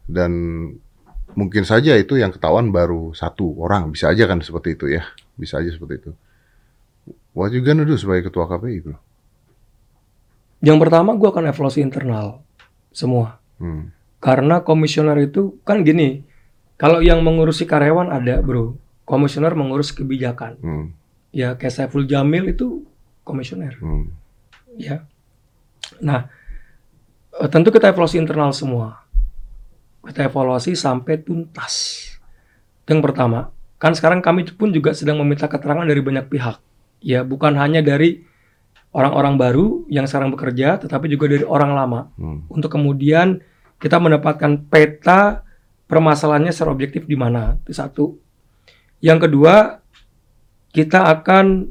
[0.08, 0.32] Dan
[1.36, 5.04] mungkin saja itu yang ketahuan baru satu orang, bisa aja kan seperti itu ya,
[5.36, 6.12] bisa aja seperti itu.
[7.36, 8.96] What you gonna do sebagai ketua KPI, bro?
[10.58, 12.42] Yang pertama gue akan evaluasi internal
[12.90, 13.38] semua.
[13.62, 13.94] Hmm.
[14.18, 16.26] Karena komisioner itu kan gini,
[16.74, 18.74] kalau yang mengurusi karyawan ada bro,
[19.06, 20.58] komisioner mengurus kebijakan.
[20.58, 20.86] Hmm.
[21.30, 22.82] Ya kayak Saiful Jamil itu
[23.22, 23.78] komisioner.
[23.78, 24.10] Hmm.
[24.74, 25.06] Ya.
[26.02, 26.26] Nah,
[27.38, 29.06] eh, tentu kita evaluasi internal semua.
[30.08, 32.04] Kita evaluasi sampai tuntas.
[32.88, 33.52] Yang pertama.
[33.76, 36.56] Kan sekarang kami pun juga sedang meminta keterangan dari banyak pihak.
[37.04, 38.24] Ya, bukan hanya dari
[38.90, 42.00] orang-orang baru yang sekarang bekerja, tetapi juga dari orang lama.
[42.16, 42.48] Hmm.
[42.48, 43.38] Untuk kemudian
[43.78, 45.46] kita mendapatkan peta
[45.86, 47.60] permasalahannya secara objektif di mana.
[47.62, 48.04] Itu satu.
[48.98, 49.78] Yang kedua,
[50.74, 51.68] kita akan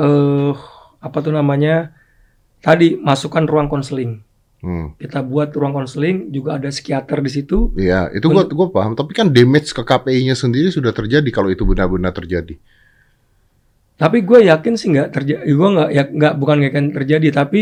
[0.00, 0.54] eh
[1.00, 1.92] apa tuh namanya?
[2.60, 4.20] Tadi masukkan ruang konseling.
[4.60, 4.92] Hmm.
[5.00, 7.72] Kita buat ruang konseling, juga ada psikiater di situ.
[7.80, 8.92] Iya, itu gua gua paham.
[8.92, 12.60] Tapi kan damage ke KPI-nya sendiri sudah terjadi kalau itu benar-benar terjadi.
[14.00, 15.44] Tapi gue yakin sih nggak terjadi.
[15.44, 17.28] Gue nggak ya nggak bukan nggak akan terjadi.
[17.36, 17.60] Tapi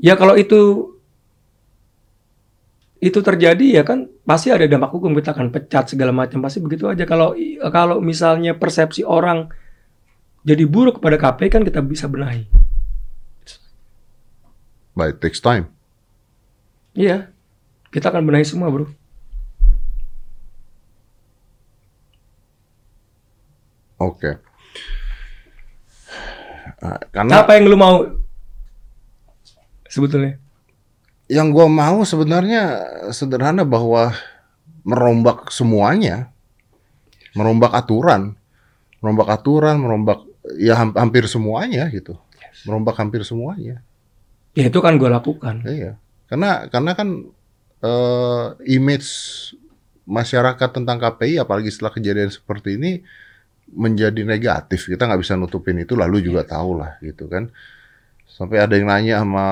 [0.00, 0.92] ya kalau itu
[3.00, 6.88] itu terjadi ya kan pasti ada dampak hukum kita akan pecat segala macam pasti begitu
[6.88, 7.08] aja.
[7.08, 7.32] Kalau
[7.72, 9.48] kalau misalnya persepsi orang
[10.44, 12.44] jadi buruk kepada KPI kan kita bisa benahi.
[14.96, 15.79] But it takes time.
[16.94, 17.30] Iya,
[17.94, 18.86] kita akan benahi semua bro.
[24.00, 24.40] Oke.
[26.80, 28.00] Ah, karena Apa yang lu mau
[29.86, 30.40] sebetulnya?
[31.30, 32.82] yang gua mau sebenarnya
[33.14, 34.10] sederhana bahwa
[34.82, 36.32] merombak semuanya,
[37.38, 38.34] merombak aturan,
[38.98, 40.18] merombak aturan, merombak
[40.58, 42.18] ya ham- hampir semuanya gitu,
[42.66, 43.84] merombak hampir semuanya.
[44.58, 45.62] Ya itu kan gue lakukan.
[45.62, 45.94] Iya,
[46.30, 47.08] karena karena kan
[47.82, 49.10] eh, image
[50.06, 53.02] masyarakat tentang KPI apalagi setelah kejadian seperti ini
[53.70, 54.90] menjadi negatif.
[54.90, 57.50] Kita nggak bisa nutupin itu, lalu juga tahu lah gitu kan.
[58.26, 59.46] Sampai ada yang nanya sama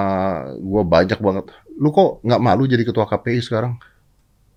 [0.59, 3.79] gua banyak banget, lu kok nggak malu jadi ketua KPI sekarang?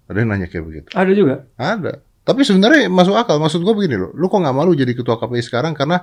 [0.10, 0.90] Ada yang nanya kayak begitu.
[0.98, 1.36] Ada juga.
[1.56, 2.02] Ada.
[2.22, 3.38] Tapi sebenarnya masuk akal.
[3.38, 6.02] Maksud gua begini loh, lu kok nggak malu jadi ketua KPI sekarang karena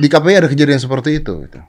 [0.00, 1.32] di KPI ada kejadian seperti itu.
[1.44, 1.60] Gitu.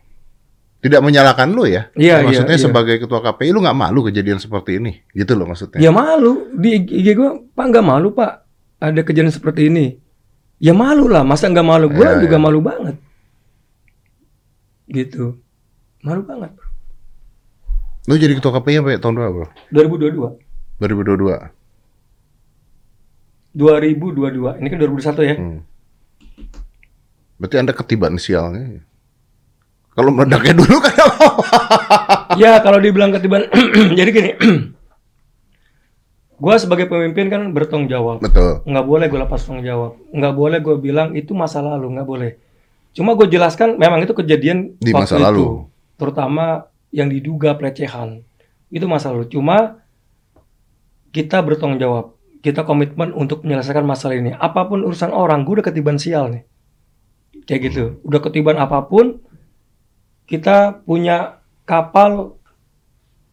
[0.82, 1.94] Tidak menyalahkan lu ya.
[1.94, 2.66] Iya, maksudnya iya, iya.
[2.66, 5.78] sebagai ketua KPI lu nggak malu kejadian seperti ini, gitu loh maksudnya.
[5.78, 8.32] Ya malu di IG gue, Pak nggak malu Pak
[8.82, 10.02] ada kejadian seperti ini.
[10.58, 11.86] Ya malu lah, masa nggak malu?
[11.90, 12.42] Gue Ya, juga ya.
[12.42, 12.98] malu banget.
[14.90, 15.38] Gitu,
[16.02, 16.50] malu banget.
[16.58, 16.68] bro.
[18.10, 19.48] Lu jadi ketua KPI sampai tahun berapa, Bro?
[19.70, 20.42] 2022,
[20.82, 21.54] 2022.
[23.54, 25.36] 2022, ini kan 2021 ya.
[25.38, 25.60] Hmm.
[27.38, 28.82] Berarti Anda ketiban sialnya.
[29.92, 31.28] Kalau meledaknya dulu kan apa?
[32.36, 33.48] ya kalau dibilang ketiban,
[34.00, 34.32] jadi gini,
[36.42, 38.18] gue sebagai pemimpin kan bertanggung jawab.
[38.20, 38.64] Betul.
[38.64, 42.32] nggak boleh gue lepas tanggung jawab nggak boleh gue bilang itu masa lalu nggak boleh
[42.92, 45.22] cuma gue jelaskan memang itu kejadian Di waktu masa itu.
[45.22, 45.46] lalu.
[45.96, 48.20] terutama yang diduga pelecehan
[48.68, 49.80] itu masa lalu cuma
[51.12, 55.66] kita bertanggung jawab kita komitmen untuk menyelesaikan masalah ini apa pun urusan orang gue udah
[55.68, 56.42] ketiban sial nih
[57.46, 59.22] kayak gitu udah ketiban apa pun
[60.32, 62.40] kita punya kapal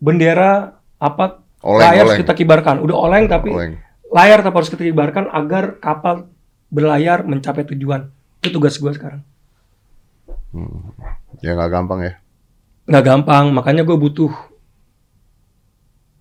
[0.03, 2.19] bendera apa Oleng, layar oleng.
[2.23, 3.79] kita kibarkan udah oleng tapi Oleng.
[4.11, 6.27] layar tetap harus kita kibarkan agar kapal
[6.69, 8.13] berlayar mencapai tujuan.
[8.45, 9.25] Itu tugas gue sekarang.
[11.41, 12.13] Ya nggak gampang ya.
[12.89, 14.33] Nggak gampang, makanya gue butuh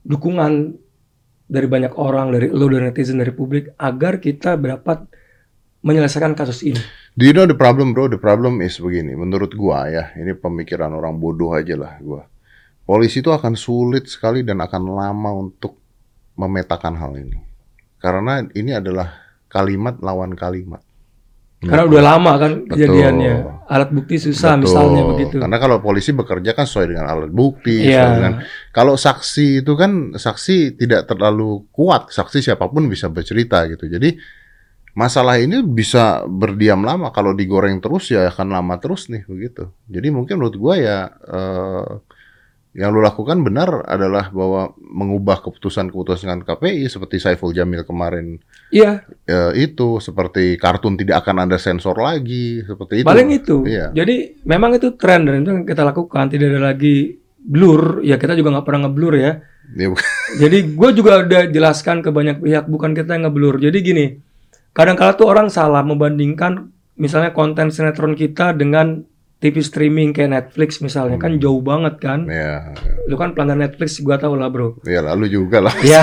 [0.07, 0.75] dukungan
[1.47, 5.07] dari banyak orang, dari lo, dari netizen, dari publik, agar kita dapat
[5.83, 6.79] menyelesaikan kasus ini.
[7.17, 8.05] Do you know the problem, bro?
[8.05, 9.17] The problem is begini.
[9.17, 12.29] Menurut gua ya, ini pemikiran orang bodoh aja lah gua.
[12.85, 15.81] Polisi itu akan sulit sekali dan akan lama untuk
[16.37, 17.41] memetakan hal ini.
[17.97, 19.17] Karena ini adalah
[19.49, 20.85] kalimat lawan kalimat.
[21.57, 23.65] Karena udah lama kan kejadiannya.
[23.65, 24.69] Alat bukti susah Betul.
[24.69, 25.35] misalnya begitu.
[25.41, 28.05] Karena kalau polisi bekerja kan sesuai dengan alat bukti, Iya.
[28.05, 28.33] sesuai dengan
[28.69, 33.89] kalau saksi itu kan saksi tidak terlalu kuat, saksi siapa pun bisa bercerita gitu.
[33.89, 34.13] Jadi
[34.97, 39.69] masalah ini bisa berdiam lama kalau digoreng terus ya akan lama terus nih begitu.
[39.85, 42.01] Jadi mungkin menurut gua ya eh,
[42.77, 48.37] Yang lu lakukan benar adalah bahwa mengubah keputusan-keputusan KPI seperti Saiful Jamil kemarin
[48.69, 53.07] Iya, ya, itu seperti kartun tidak akan ada sensor lagi seperti itu.
[53.09, 53.65] paling itu.
[53.65, 53.97] Iya.
[53.97, 56.29] Jadi memang itu tren dan itu yang kita lakukan.
[56.29, 58.05] Tidak ada lagi blur.
[58.05, 59.41] Ya kita juga nggak pernah ngeblur ya.
[59.73, 59.87] Ya.
[60.45, 63.57] Jadi gue juga udah jelaskan ke banyak pihak, bukan kita yang ngeblur.
[63.57, 64.05] Jadi gini,
[64.77, 69.01] kadang-kala tuh orang salah membandingkan misalnya konten sinetron kita dengan
[69.37, 72.25] TV streaming kayak Netflix misalnya kan jauh banget kan.
[72.25, 72.73] ya,
[73.05, 74.81] Lu kan pelanggan Netflix, gua tahu lah bro.
[74.83, 75.73] ya lalu juga lah.
[75.77, 76.01] Iya.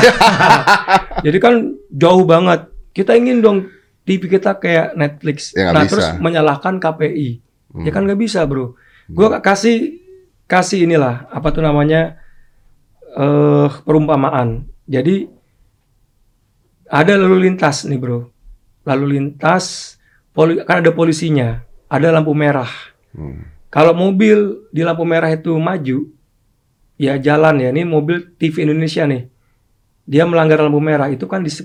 [1.26, 1.54] Jadi kan
[1.88, 2.70] jauh banget.
[2.90, 3.66] Kita ingin dong
[4.02, 5.50] TV kita kayak Netflix.
[5.50, 5.90] Ya, nah bisa.
[5.90, 7.28] terus menyalahkan KPI.
[7.74, 7.90] Ya Hmm.
[7.90, 8.78] kan nggak bisa bro.
[9.08, 9.98] Gua kasih
[10.46, 12.14] kasih inilah apa tuh namanya
[13.10, 14.62] eh perumpamaan.
[14.86, 15.26] Jadi
[16.86, 18.30] ada lalu lintas nih bro.
[18.84, 19.96] Lalu lintas
[20.30, 22.68] poli, kan ada polisinya, ada lampu merah.
[23.16, 23.48] Hmm.
[23.72, 26.06] Kalau mobil di lampu merah itu maju,
[26.94, 27.68] ya jalan ya.
[27.72, 29.24] Ini mobil TV Indonesia nih.
[30.04, 31.64] Dia melanggar lampu merah itu kan dis-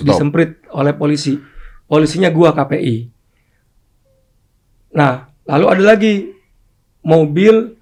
[0.00, 1.36] disemprit oleh polisi.
[1.86, 3.10] Polisinya gua KPI.
[4.96, 6.14] Nah, lalu ada lagi
[7.02, 7.74] mobil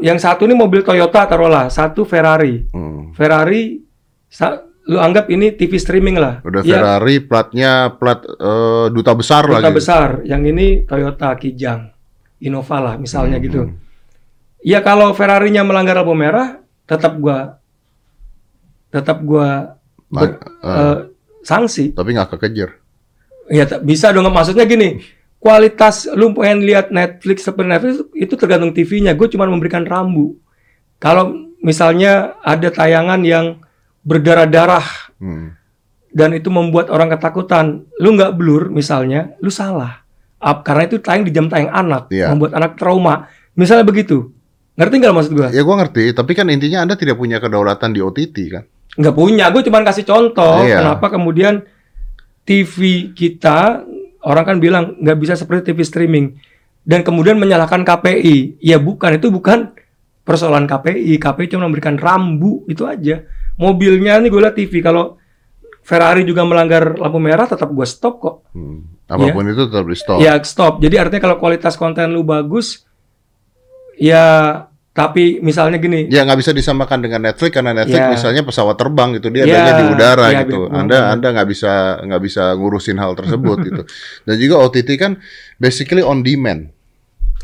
[0.00, 2.64] yang satu ini mobil Toyota taruhlah, satu Ferrari.
[2.72, 3.12] Hmm.
[3.12, 3.82] Ferrari
[4.26, 6.40] sa- lu anggap ini TV streaming lah.
[6.40, 9.76] Udah Ya, Ferrari platnya plat eh, duta besar Kota lagi.
[9.76, 10.08] besar.
[10.24, 11.92] Yang ini Toyota Kijang,
[12.40, 13.60] Innova lah misalnya Hmm, gitu.
[14.60, 17.60] Ya kalau Ferrarinya melanggar lampu merah, tetap gua
[18.88, 19.76] tetap gua
[20.08, 20.96] Ma- bet- eh, eh,
[21.42, 21.92] sanksi.
[21.92, 22.70] tapi nggak kekejar.
[23.48, 25.00] Ya bisa dong maksudnya gini.
[25.38, 29.14] Kualitas lu pengen lihat Netflix seperti Netflix itu tergantung TV-nya.
[29.14, 30.34] Gue cuma memberikan rambu.
[30.98, 31.30] Kalau
[31.62, 33.62] misalnya ada tayangan yang
[34.08, 35.52] berdarah-darah Hmm.
[36.08, 40.00] dan itu membuat orang ketakutan, lu nggak blur misalnya, lu salah.
[40.38, 42.32] Ap- karena itu tayang di jam tayang anak, Iya.
[42.32, 43.28] membuat anak trauma.
[43.52, 44.32] Misalnya begitu.
[44.78, 45.48] Ngerti nggak maksud gua?
[45.50, 48.64] Ya gua ngerti, tapi kan intinya Anda tidak punya kedaulatan di OTT kan?
[48.94, 49.50] Nggak punya.
[49.50, 50.62] Gue cuma kasih contoh.
[50.62, 50.80] Iya.
[50.80, 51.66] Kenapa kemudian
[52.42, 52.76] TV
[53.12, 53.82] kita
[54.22, 56.26] orang kan bilang nggak bisa seperti TV streaming
[56.82, 58.58] dan kemudian menyalahkan KPI.
[58.58, 59.74] Ya bukan itu bukan
[60.22, 61.18] persoalan KPI.
[61.18, 63.22] KPI cuma memberikan rambu itu aja.
[63.58, 65.18] Mobilnya nih gue liat TV kalau
[65.82, 68.36] Ferrari juga melanggar lampu merah tetap gue stop kok.
[68.54, 68.86] Hmm.
[69.08, 70.18] Apa pun itu tetap di stop.
[70.20, 70.78] Ya stop.
[70.78, 72.84] Jadi artinya kalau kualitas konten lu bagus,
[73.96, 74.24] ya
[74.92, 78.10] tapi misalnya gini, Ya nggak bisa disamakan dengan Netflix karena Netflix Ya.
[78.10, 80.66] misalnya pesawat terbang gitu dia Ya, adanya di udara ya, gitu.
[80.66, 80.74] betul.
[80.74, 83.82] Anda Anda nggak bisa nggak bisa ngurusin hal tersebut gitu.
[84.26, 85.12] Dan juga OTT kan
[85.56, 86.74] basically on demand.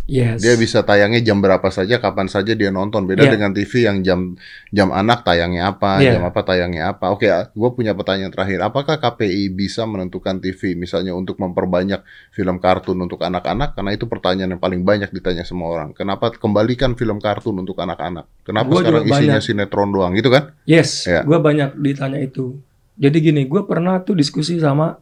[0.04, 0.38] Yes.
[0.38, 3.04] Dia bisa tayangnya jam berapa saja, kapan saja dia nonton.
[3.04, 3.32] Beda Ya.
[3.32, 4.36] dengan TV yang jam
[4.68, 6.16] jam anak tayangnya apa, Ya.
[6.16, 7.08] jam apa tayangnya apa.
[7.08, 8.60] Oke, gue punya pertanyaan terakhir.
[8.60, 13.72] Apakah KPI bisa menentukan TV misalnya untuk memperbanyak film kartun untuk anak-anak?
[13.72, 15.90] Karena itu pertanyaan yang paling banyak ditanya semua orang.
[15.92, 18.28] Kenapa kembalikan film kartun untuk anak-anak?
[18.42, 19.42] Kenapa Gua sekarang isinya banyak.
[19.42, 20.52] sinetron doang gitu kan?
[20.64, 21.24] Yes, Ya.
[21.24, 22.60] gue banyak ditanya itu.
[22.94, 25.00] Jadi gini, gue pernah tuh diskusi sama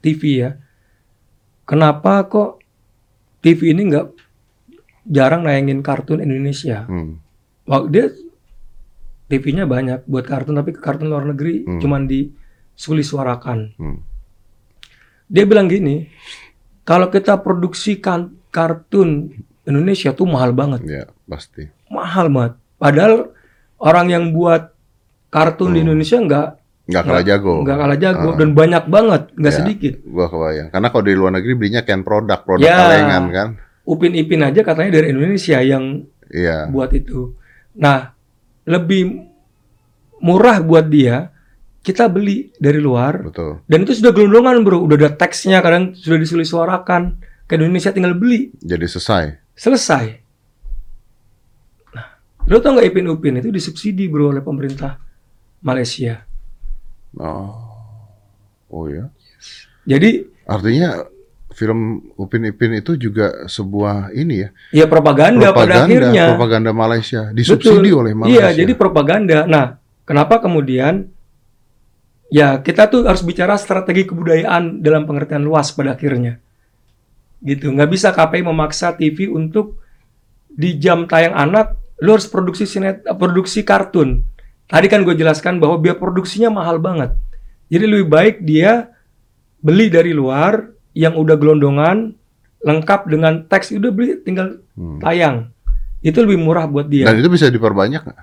[0.00, 0.50] TV ya.
[1.62, 2.58] Kenapa kok
[3.40, 4.29] TV ini nggak
[5.10, 6.86] jarang nayangin kartun Indonesia?
[6.86, 7.18] Hmm.
[7.90, 8.08] Dia
[9.26, 11.78] TV-nya banyak buat kartun, tapi ke kartun luar negeri Hmm.
[11.78, 13.58] cuman disulis-suarakan.
[13.76, 13.98] Hmm.
[15.26, 16.10] Dia bilang gini,
[16.82, 19.30] kalau kita produksi kan- kartun
[19.62, 21.70] Indonesia tuh mahal banget, Ya, pasti.
[21.86, 22.58] mahal banget.
[22.76, 23.30] Padahal
[23.78, 24.74] orang yang buat
[25.28, 25.86] kartun di Hmm.
[25.86, 26.48] Indonesia nggak
[26.90, 27.54] Nggak kalah jago.
[27.62, 28.36] nggak kalah jago Ah.
[28.36, 29.58] dan banyak banget, nggak Ya.
[29.62, 29.94] sedikit.
[30.02, 30.68] Gua kebayang.
[30.68, 32.74] Karena kalau di luar negeri belinya can produk, produk Ya.
[32.76, 33.48] kalengan kan?
[33.90, 36.70] Upin Ipin aja katanya dari Indonesia yang Iya.
[36.70, 37.34] buat itu.
[37.74, 38.14] Nah,
[38.62, 39.26] lebih
[40.22, 41.34] murah buat dia
[41.80, 43.64] kita beli dari luar Betul.
[43.66, 47.18] dan itu sudah gelondongan bro, udah ada teksnya kadang sudah disulis suarakan
[47.48, 49.24] ke Indonesia tinggal beli Jadi selesai.
[49.56, 50.04] selesai.
[51.90, 52.06] Nah,
[52.46, 55.00] lo tau nggak Ipin Upin itu disubsidi bro oleh pemerintah
[55.60, 56.22] Malaysia.
[57.18, 57.58] Oh.
[58.70, 59.10] Oh ya.
[59.82, 61.02] Jadi Artinya
[61.60, 64.48] film Upin Ipin itu juga sebuah ini ya.
[64.72, 66.32] ya propaganda, pada akhirnya.
[66.32, 68.00] propaganda Malaysia disubsidi Betul.
[68.00, 68.48] oleh Malaysia.
[68.48, 69.44] Iya, jadi propaganda.
[69.44, 69.76] Nah,
[70.08, 71.12] kenapa kemudian
[72.32, 76.40] ya kita tuh harus bicara strategi kebudayaan dalam pengertian luas pada akhirnya.
[77.44, 77.68] Gitu.
[77.68, 79.84] Nggak bisa KPI memaksa TV untuk
[80.48, 84.24] di jam tayang anak lu harus produksi sinet, produksi kartun.
[84.64, 87.12] Tadi kan gue jelaskan bahwa biaya produksinya mahal banget.
[87.68, 88.88] Jadi lebih baik dia
[89.60, 92.14] beli dari luar yang udah gelondongan
[92.60, 95.00] lengkap dengan teks udah beli tinggal Hmm.
[95.00, 95.36] tayang.
[96.00, 97.08] Itu lebih murah buat dia.
[97.08, 98.20] Dan itu bisa diperbanyak nggak?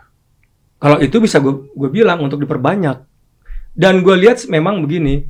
[0.78, 2.98] Kalau itu bisa gue gue bilang untuk diperbanyak.
[3.78, 5.26] Dan gue lihat memang begini.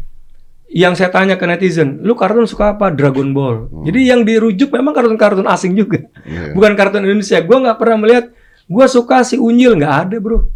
[0.68, 2.92] Yang saya tanya ke netizen, lu kartun suka apa?
[2.92, 3.72] Dragon Ball.
[3.72, 3.84] Hmm.
[3.88, 6.52] Jadi yang dirujuk memang kartun-kartun asing juga, Iya.
[6.52, 7.40] bukan kartun Indonesia.
[7.40, 8.26] Gue nggak pernah melihat
[8.68, 10.52] Gua suka si Unyil nggak ada bro.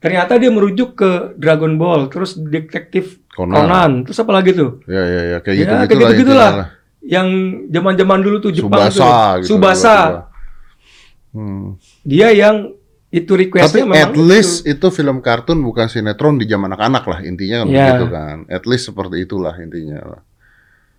[0.00, 3.56] Ternyata dia merujuk ke Dragon Ball, terus detektif Conan.
[3.56, 4.82] Conan, terus apa lagi tuh?
[4.84, 6.52] Ya ya ya kayak Ya, gitu kayak gitu lah.
[7.00, 7.28] Yang
[7.70, 9.38] zaman-zaman dulu tuh Jepang Subasa tuh.
[9.40, 9.48] gitu.
[9.48, 9.94] Subasa.
[9.96, 10.22] tiba-tiba.
[11.30, 11.66] Hmm.
[12.02, 12.56] Dia yang
[13.08, 14.74] itu Tapi requestnya memang at least itu.
[14.76, 14.86] itu.
[14.90, 17.78] film kartun bukan sinetron di zaman anak-anak lah intinya kan Ya.
[17.88, 18.36] begitu kan.
[18.46, 19.98] At least seperti itulah intinya.
[20.04, 20.20] lah.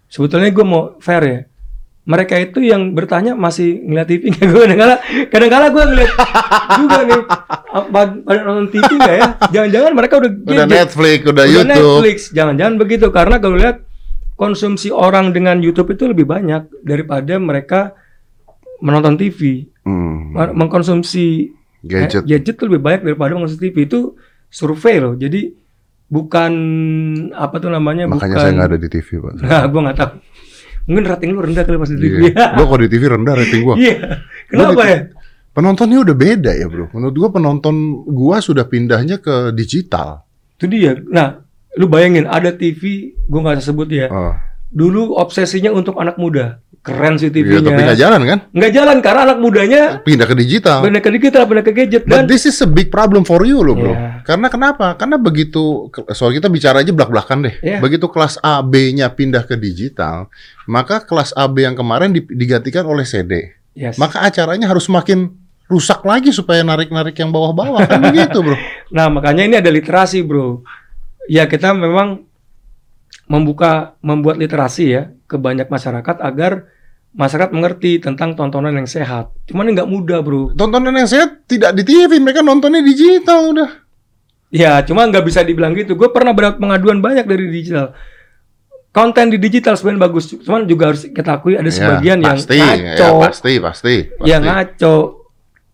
[0.08, 1.40] Sebetulnya gue mau fair ya.
[2.02, 4.46] Mereka itu yang bertanya masih ngeliat TV nggak?
[4.50, 4.96] Gue kadang-kala,
[5.30, 6.12] kadang-kala gue ngeliat
[6.76, 7.22] juga nih.
[7.72, 9.26] Pada nonton TV nggak ya?
[9.50, 10.76] Jangan-jangan mereka udah Udah gadget.
[10.82, 11.70] Netflix, udah, Udah YouTube.
[11.72, 12.18] Netflix.
[12.32, 13.78] Jangan-jangan begitu karena kalau lihat
[14.34, 17.94] konsumsi orang dengan YouTube itu lebih banyak daripada mereka
[18.80, 19.70] menonton TV.
[19.86, 20.34] Hmm.
[20.34, 22.26] Men- Mengkonsumsi Gadget.
[22.26, 24.18] eh, gadget lebih banyak daripada mengkonsumsi TV itu
[24.50, 25.14] survei loh.
[25.14, 25.54] Jadi
[26.06, 26.52] bukan
[27.32, 29.34] apa tuh namanya Makanya bukan saya nggak ada di TV, Pak.
[29.40, 30.12] Nah, gua nggak tahu.
[30.90, 32.32] Mungkin rating lu rendah kali pas di TV.
[32.32, 32.46] Iya.
[32.58, 33.76] Gua kalau di TV rendah rating gua.
[33.78, 33.96] Iya.
[34.50, 35.00] Kenapa Gua di- ya?
[35.52, 36.86] Penontonnya udah beda ya, Bro.
[36.96, 37.76] Menurut gua penonton
[38.08, 40.24] gua sudah pindahnya ke digital.
[40.56, 40.96] Itu dia.
[40.96, 41.44] Nah,
[41.76, 44.08] lu bayangin ada TV, gua nggak sebut ya.
[44.08, 44.32] Oh.
[44.72, 46.64] Dulu obsesinya untuk anak muda.
[46.82, 48.00] Keren sih Iya, tapi nggak TV-nya.
[48.00, 48.40] jalan kan?
[48.50, 50.82] Nggak jalan karena anak mudanya Pindah ke digital.
[50.82, 53.62] pindah ke digital, pindah ke gadget But dan this is a big problem for you
[53.62, 53.94] loh bro.
[53.94, 54.26] Iya.
[54.26, 54.98] Karena kenapa?
[54.98, 55.62] Karena begitu
[56.10, 57.56] soal kita bicara aja belak-belakan deh.
[57.62, 57.78] Iya.
[57.78, 60.26] Begitu kelas A B-nya pindah ke digital,
[60.66, 63.54] maka kelas AB yang kemarin di- digantikan oleh CD.
[63.72, 64.02] Yes.
[64.02, 68.58] Maka acaranya harus makin rusak lagi supaya narik-narik yang bawah-bawah kan begitu bro.
[68.90, 70.68] Nah, makanya ini ada literasi, Bro.
[71.24, 72.28] Ya, kita memang
[73.32, 76.68] membuka membuat literasi ya ke banyak masyarakat agar
[77.16, 79.32] masyarakat mengerti tentang tontonan yang sehat.
[79.48, 80.52] Cuman ini nggak mudah, Bro.
[80.60, 83.72] Tontonan yang sehat tidak di TV, mereka nontonnya digital udah.
[84.52, 85.96] Ya, cuma nggak bisa dibilang gitu.
[85.96, 87.96] Gue pernah mendapat pengaduan banyak dari digital.
[88.92, 92.60] Konten di digital sebenarnya bagus, cuman juga harus kita akui ada sebagian ya, yang pasti,
[92.60, 94.28] ngaco, ya, pasti, pasti, pasti.
[94.28, 95.21] yang ngaco.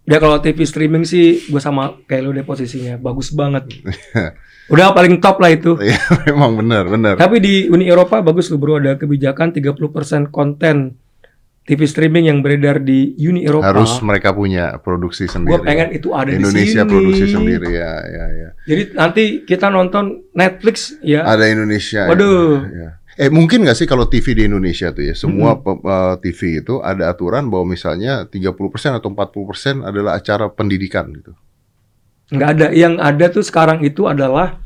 [0.08, 3.68] Ya kalau TV streaming sih, gue sama kayak lu deh posisinya, bagus banget.
[4.72, 5.76] Udah paling top lah itu.
[5.84, 6.00] Iya,
[6.32, 7.14] memang benar, benar.
[7.20, 10.96] Tapi di Uni Eropa bagus loh bro, ada kebijakan 30% konten
[11.68, 13.68] TV streaming yang beredar di Uni Eropa.
[13.68, 15.60] Harus mereka punya produksi sendiri.
[15.60, 16.92] Gue pengen itu ada Indonesia di sini.
[16.96, 18.50] produksi sendiri ya, ya, ya.
[18.64, 21.28] Jadi nanti kita nonton Netflix ya.
[21.28, 22.08] Ada Indonesia.
[22.08, 22.12] ya.
[22.12, 22.64] Waduh.
[22.72, 22.90] Ya.
[23.18, 26.78] Eh mungkin nggak sih kalau TV di Indonesia tuh ya semua pe- eh, TV itu
[26.80, 31.34] ada aturan bahwa misalnya 30% atau 40% adalah acara pendidikan gitu.
[32.28, 34.60] nggak ada yang ada tuh sekarang itu adalah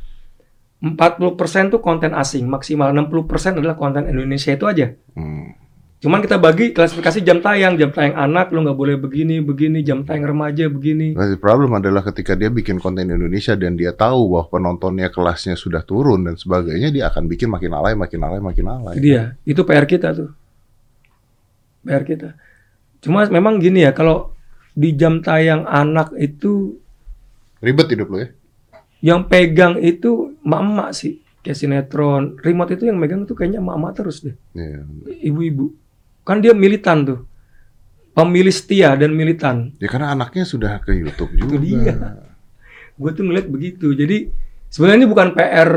[0.82, 5.54] 40% tuh konten asing maksimal 60% adalah konten Indonesia itu aja Hmm.
[6.02, 10.02] Cuman kita bagi klasifikasi jam tayang jam tayang anak lu nggak boleh begini begini jam
[10.02, 11.14] tayang remaja begini.
[11.14, 15.86] Nah, problem adalah ketika dia bikin konten Indonesia dan dia tahu bahwa penontonnya kelasnya sudah
[15.86, 18.98] turun dan sebagainya, dia akan bikin makin alay, makin alay, makin alay.
[18.98, 19.38] itu dia.
[19.46, 20.34] Itu PR kita tuh.
[21.86, 22.34] PR kita.
[23.06, 24.34] Cuma memang gini ya kalau
[24.74, 26.82] di jam tayang anak itu
[27.62, 28.30] Ribet hidup lo ya.
[29.06, 32.38] yang pegang itu emak-emak sih kayak sinetron.
[32.42, 34.34] Remote itu yang megang tuh kayaknya emak-emak terus deh.
[34.58, 34.82] Iya.
[35.30, 35.81] ibu-ibu
[36.22, 37.20] kan dia militan tuh
[38.12, 41.48] pemilih setia dan militan Ya karena anaknya sudah ke YouTube juga.
[41.48, 41.96] Itu dia.
[42.92, 44.30] gue tuh ngeliat begitu jadi
[44.68, 45.72] sebenarnya ini bukan PR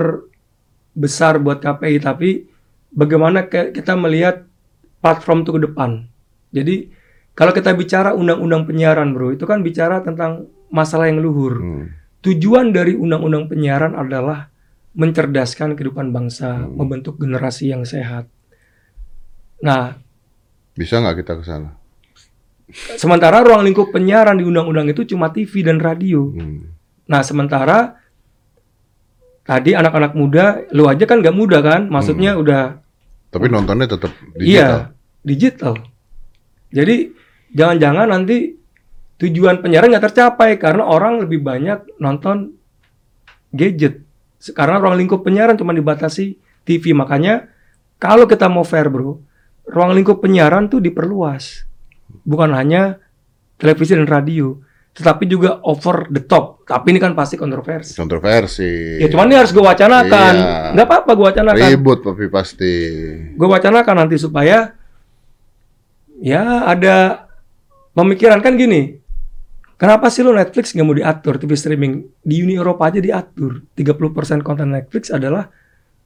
[0.92, 2.44] besar buat KPI tapi
[2.90, 4.44] bagaimana kita melihat
[4.98, 5.90] platform itu ke depan
[6.50, 6.90] jadi
[7.32, 11.86] kalau kita bicara undang-undang penyiaran bro itu kan bicara tentang masalah yang luhur Hmm.
[12.20, 14.52] tujuan dari undang-undang penyiaran adalah
[14.92, 16.76] mencerdaskan kehidupan bangsa Hmm.
[16.76, 18.28] membentuk generasi yang sehat
[19.58, 19.96] nah
[20.74, 21.70] Bisa nggak kita ke sana?
[22.98, 26.32] Sementara ruang lingkup penyiaran di undang-undang itu cuma TV dan radio.
[26.34, 26.74] Hmm.
[27.06, 28.00] Nah, sementara
[29.44, 31.86] tadi anak-anak muda, lu aja kan nggak muda kan?
[31.86, 32.80] Maksudnya udah
[33.30, 34.46] Tapi nontonnya tetap digital.
[34.46, 34.68] iya
[35.22, 35.74] digital.
[36.74, 37.10] Jadi
[37.54, 38.54] jangan-jangan nanti
[39.20, 42.56] tujuan penyiaran nggak tercapai karena orang lebih banyak nonton
[43.54, 44.02] gadget.
[44.54, 46.96] Karena ruang lingkup penyiaran cuma dibatasi TV.
[46.96, 47.46] Makanya
[48.00, 49.20] kalau kita mau fair bro,
[49.68, 51.64] ruang lingkup penyiaran tuh diperluas.
[52.24, 53.00] Bukan hanya
[53.58, 54.56] televisi dan radio,
[54.94, 56.62] tetapi juga over the top.
[56.64, 57.98] Tapi ini kan pasti kontroversi.
[57.98, 59.02] Kontroversi.
[59.02, 60.34] Ya cuman ini harus gue wacanakan.
[60.38, 60.72] Iya.
[60.78, 61.66] Nggak apa-apa gue wacanakan.
[61.74, 62.74] Ribut tapi pasti.
[63.34, 64.70] Gue wacanakan nanti supaya
[66.22, 67.26] ya ada
[67.96, 69.02] pemikiran kan gini.
[69.74, 74.46] Kenapa sih lo Netflix nggak mau diatur TV streaming di Uni Eropa aja diatur 30%
[74.46, 75.50] konten Netflix adalah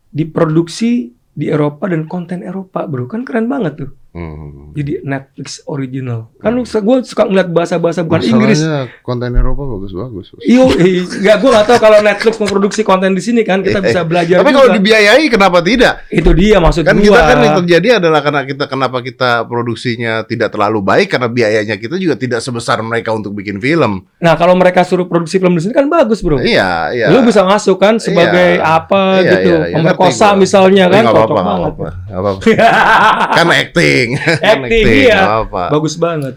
[0.09, 3.07] diproduksi di Eropa dan konten Eropa bro.
[3.07, 4.75] Kan keren banget tuh Hmm.
[4.75, 6.35] Jadi Netflix original.
[6.37, 8.59] Kan lu gue suka ngeliat bahasa-bahasa bukan Inggris.
[8.59, 10.27] Masalahnya konten Eropa bagus-bagus.
[10.43, 14.03] Iyo, eh, nggak gue nggak tahu kalau Netflix memproduksi konten di sini kan kita bisa
[14.03, 14.39] belajar.
[14.39, 14.59] Iya, Tapi juga.
[14.61, 15.95] kalau dibiayai kenapa tidak?
[16.09, 17.05] itu dia maksud Kan gua.
[17.05, 21.77] kita kan yang terjadi adalah karena kita kenapa kita produksinya tidak terlalu baik karena biayanya
[21.77, 24.03] kita juga tidak sebesar mereka untuk bikin film.
[24.19, 26.41] Nah kalau mereka suruh produksi film di sini kan bagus bro.
[26.41, 27.07] Iya, iya.
[27.09, 28.65] Lu bisa masuk kan sebagai Iya.
[28.65, 32.41] apa Iya, gitu, iya, iya, pemerkosa misalnya kan, nggak cocok apa-apa, apa-apa.
[33.37, 34.08] kan acting.
[34.17, 35.21] Kan Acting, iya.
[35.43, 35.63] apa-apa.
[35.71, 36.35] Bagus banget.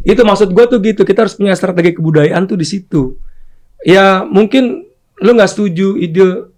[0.00, 1.02] Itu maksud gua tuh gitu.
[1.02, 3.18] Kita harus punya strategi kebudayaan tuh di situ.
[3.82, 4.86] Ya mungkin
[5.16, 6.48] lu nggak setuju ide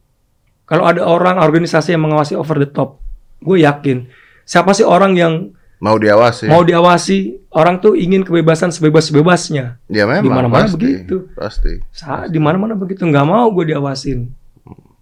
[0.65, 3.01] kalau ada orang organisasi yang mengawasi over the top.
[3.39, 4.11] Gue yakin.
[4.43, 5.35] Siapa sih orang yang
[5.79, 6.45] Mau diawasi.
[6.45, 7.49] mau diawasi?
[7.49, 9.79] Orang tuh ingin kebebasan sebebas-bebasnya.
[9.87, 11.31] ya memang di mana-mana begitu.
[11.33, 11.79] Pasti.
[11.89, 13.03] Sa- Di mana-mana begitu.
[13.03, 14.29] Nggak mau gue diawasin.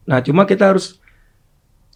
[0.04, 1.00] Nah cuma kita harus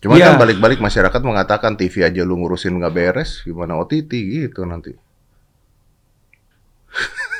[0.00, 0.32] Cuma Iya.
[0.32, 4.10] kan balik-balik masyarakat mengatakan TV aja lu ngurusin nggak beres, gimana OTT
[4.48, 4.96] gitu nanti.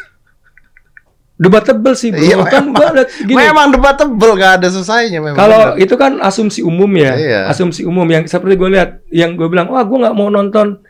[1.41, 2.21] debatable sih bro.
[2.21, 2.77] Iya, kan memang.
[2.77, 3.33] gua gini.
[3.33, 5.41] Memang debatable nggak ada selesainya memang.
[5.41, 7.41] Kalau itu kan asumsi umum ya, Iya.
[7.49, 10.85] asumsi umum yang seperti gue lihat, yang gue bilang, wah gue nggak mau nonton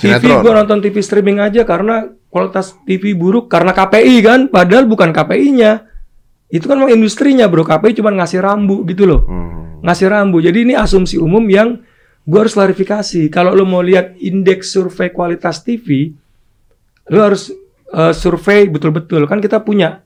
[0.00, 5.12] TV, gue nonton TV streaming aja karena kualitas TV buruk karena KPI kan, padahal bukan
[5.12, 5.84] KPI-nya,
[6.48, 9.80] itu kan memang industrinya bro, KPI cuma ngasih rambu gitu loh, Hmm.
[9.80, 10.38] ngasih rambu.
[10.38, 11.82] Jadi ini asumsi umum yang
[12.22, 13.26] gue harus klarifikasi.
[13.28, 16.14] Kalau lo mau lihat indeks survei kualitas TV,
[17.06, 17.50] lo harus
[17.88, 19.24] eh, survei betul-betul.
[19.24, 20.02] Kan kita punya,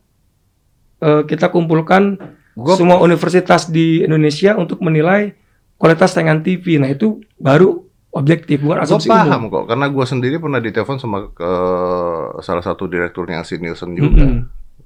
[0.98, 2.16] eh, kita kumpulkan
[2.52, 5.32] Gua- semua universitas di Indonesia untuk menilai
[5.74, 6.76] kualitas tayangan TV.
[6.76, 7.80] Nah itu baru
[8.10, 9.54] objektif, bukan Gue asumsi paham umum.
[9.54, 14.20] kok, karena gue sendiri pernah ditelepon sama eh, salah satu direkturnya Alsi Nielsen juga.
[14.20, 14.40] Mm-mm.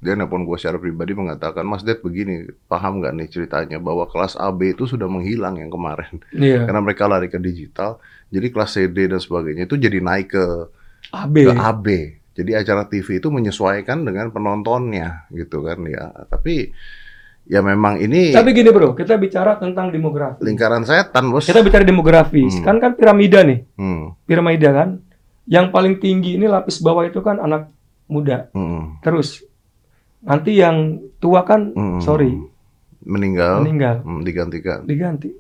[0.05, 4.37] Dia nelpon gue secara pribadi mengatakan, Mas Ded begini, paham nggak nih ceritanya bahwa kelas
[4.37, 6.21] AB itu sudah menghilang yang kemarin.
[6.31, 6.69] Iya.
[6.69, 7.97] Karena mereka lari ke digital,
[8.29, 10.45] jadi kelas CD dan sebagainya itu jadi naik ke,
[11.09, 11.35] AB.
[11.43, 11.87] ke AB.
[12.35, 16.13] Jadi acara TV itu menyesuaikan dengan penontonnya gitu kan ya.
[16.27, 16.69] Tapi
[17.45, 20.43] ya memang ini Tapi gini bro, kita bicara tentang demografi.
[20.43, 21.47] lingkaran setan bos.
[21.47, 22.45] Kita bicara demografi.
[22.45, 22.61] Hmm.
[22.61, 25.01] Kan kan piramida nih, Hmm, piramida kan.
[25.47, 27.71] Yang paling tinggi ini lapis bawah itu kan anak
[28.05, 28.51] muda.
[28.51, 29.47] hmm, Terus
[30.25, 32.01] nanti yang tua kan, hmm.
[32.01, 32.33] sorry,
[33.05, 34.83] meninggal, meninggal, hmm, digantikan.
[34.85, 35.31] diganti.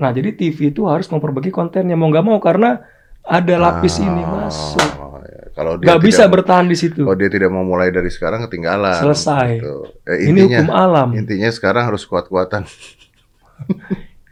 [0.00, 2.80] Nah jadi TV itu harus memperbaiki kontennya mau nggak mau karena
[3.20, 4.80] ada lapis ini Ah, masuk.
[4.80, 5.42] ya.
[5.52, 7.04] Kalau dia Nggak bisa bertahan di situ.
[7.04, 8.96] Kalau dia tidak mau mulai dari sekarang ketinggalan.
[8.96, 9.60] Selesai.
[9.60, 9.76] gitu.
[10.08, 11.08] Ini intinya, hukum alam.
[11.12, 12.64] intinya sekarang harus kuat-kuatan.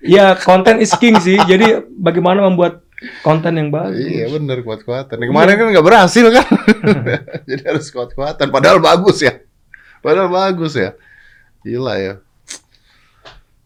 [0.00, 1.36] Ya konten is king sih.
[1.36, 2.80] Jadi bagaimana membuat
[3.22, 4.02] konten yang bagus?
[4.02, 5.16] Iya bener kuat-kuatan.
[5.22, 6.46] Kemarin kan nggak berhasil kan.
[7.48, 8.50] Jadi harus kuat-kuatan.
[8.50, 9.38] Padahal bagus ya.
[10.02, 10.94] Padahal bagus ya.
[11.62, 12.14] Gila ya.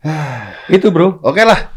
[0.76, 1.20] Itu bro.
[1.24, 1.72] Oke lah.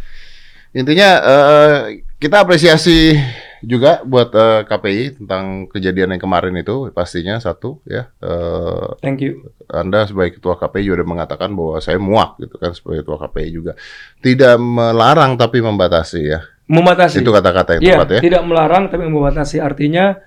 [0.76, 1.78] Intinya eh,
[2.20, 3.16] kita apresiasi
[3.64, 8.12] juga buat eh, KPI tentang kejadian yang kemarin itu pastinya satu ya.
[8.20, 9.47] Eh, Thank you.
[9.72, 13.49] Anda sebagai ketua KPI juga sudah mengatakan bahwa saya muak gitu kan sebagai ketua KPI
[13.56, 13.74] juga.
[14.20, 16.43] Tidak melarang tapi membatasi ya.
[16.66, 17.22] Membatasi.
[17.22, 18.20] Itu kata-kata yang Iya, tepat ya.
[18.26, 19.61] tidak melarang tapi membatasi.
[19.61, 20.18] Artinya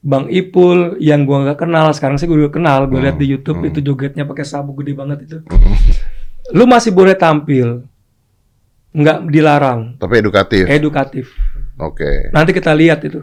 [0.00, 2.88] Bang Ipul yang gua nggak kenal sekarang sih gue udah kenal.
[2.88, 5.38] Gue lihat di YouTube itu jogetnya pakai sabuk gede banget itu.
[6.56, 7.84] Lu masih boleh tampil,
[8.96, 10.00] nggak dilarang.
[10.00, 10.64] Tapi edukatif.
[10.66, 11.26] Edukatif.
[11.76, 12.32] Oke.
[12.32, 13.20] Nanti kita lihat itu.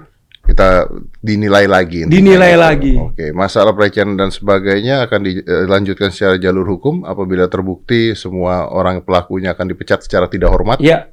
[0.48, 0.88] Kita
[1.20, 2.08] dinilai lagi.
[2.08, 2.62] Dinilai gitu.
[2.64, 2.94] lagi.
[2.96, 3.26] Oke.
[3.36, 9.66] Masalah pelecehan dan sebagainya akan dilanjutkan secara jalur hukum apabila terbukti semua orang pelakunya akan
[9.68, 11.12] dipecat secara tidak hormat Ya,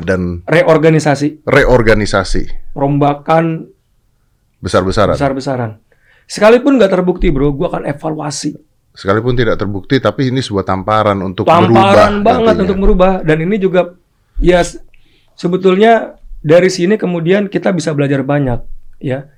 [0.00, 3.70] dan reorganisasi, reorganisasi rombakan
[4.60, 5.16] besar-besaran.
[5.16, 5.70] besar-besaran.
[6.26, 8.56] Sekalipun nggak terbukti, bro, gua akan evaluasi.
[8.96, 12.64] Sekalipun tidak terbukti tapi ini sebuah tamparan untuk Tamparan merubah banget nantinya.
[12.64, 13.12] untuk merubah.
[13.20, 13.92] Dan ini juga,
[14.40, 14.64] ya
[15.36, 18.60] sebetulnya dari sini kemudian kita bisa belajar banyak,
[18.98, 19.28] ya.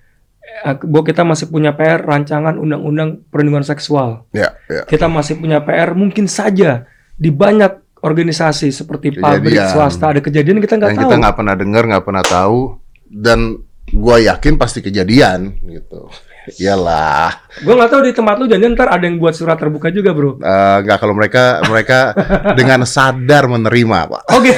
[0.64, 4.24] Eh, Bahwa kita masih punya PR rancangan undang-undang perlindungan seksual.
[4.32, 4.86] Ya, ya.
[4.88, 6.88] Kita masih punya PR mungkin saja
[7.18, 9.70] di banyak organisasi seperti pabrik Kejadian.
[9.70, 11.02] swasta ada kejadian kita nggak tahu.
[11.04, 12.58] kita nggak pernah dengar, nggak pernah tahu,
[13.04, 13.58] dan
[13.90, 16.06] gua yakin pasti kejadian gitu.
[16.48, 20.16] Iyalah, Gue nggak tahu di tempat lu jangan ntar ada yang buat surat terbuka juga
[20.16, 20.40] bro.
[20.40, 22.16] Eh, nggak kalau mereka mereka
[22.58, 24.22] dengan sadar menerima, pak.
[24.32, 24.56] Oke,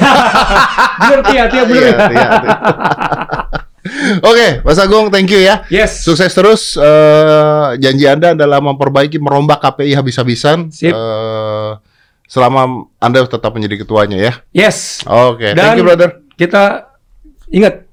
[1.03, 1.65] bener bener Iya, ya.
[1.67, 2.27] iya, iya.
[4.21, 5.65] Oke, Mas Agung, thank you ya.
[5.67, 6.05] Yes.
[6.05, 6.77] Sukses terus.
[6.77, 10.69] Eh, janji Anda adalah memperbaiki, merombak KPI habis-habisan.
[10.69, 10.93] Sip.
[10.93, 11.71] Eh,
[12.31, 14.33] selama Anda tetap menjadi ketuanya ya.
[14.55, 15.03] Yes.
[15.03, 16.23] Oke, Dan thank you brother.
[16.39, 16.95] kita
[17.51, 17.83] ingat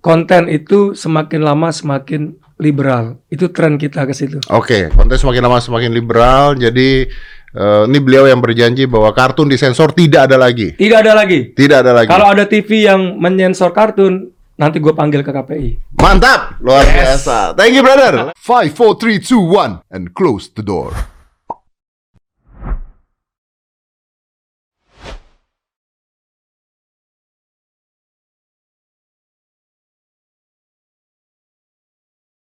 [0.00, 3.20] konten itu semakin lama semakin liberal.
[3.28, 4.40] Itu tren kita ke situ.
[4.48, 6.56] Oke, konten semakin lama semakin liberal.
[6.56, 7.04] Jadi
[7.54, 10.74] Eh, ini beliau yang berjanji bahwa kartun disensor tidak ada lagi.
[10.74, 11.54] Tidak ada lagi.
[11.54, 12.10] Tidak ada lagi.
[12.10, 15.94] Kalau ada TV yang menyensor kartun, nanti gue panggil ke KPI.
[16.02, 17.54] Mantap, luar biasa.
[17.54, 18.34] Thank you brother.
[18.34, 21.13] Five, four, three, two, one, and close the door.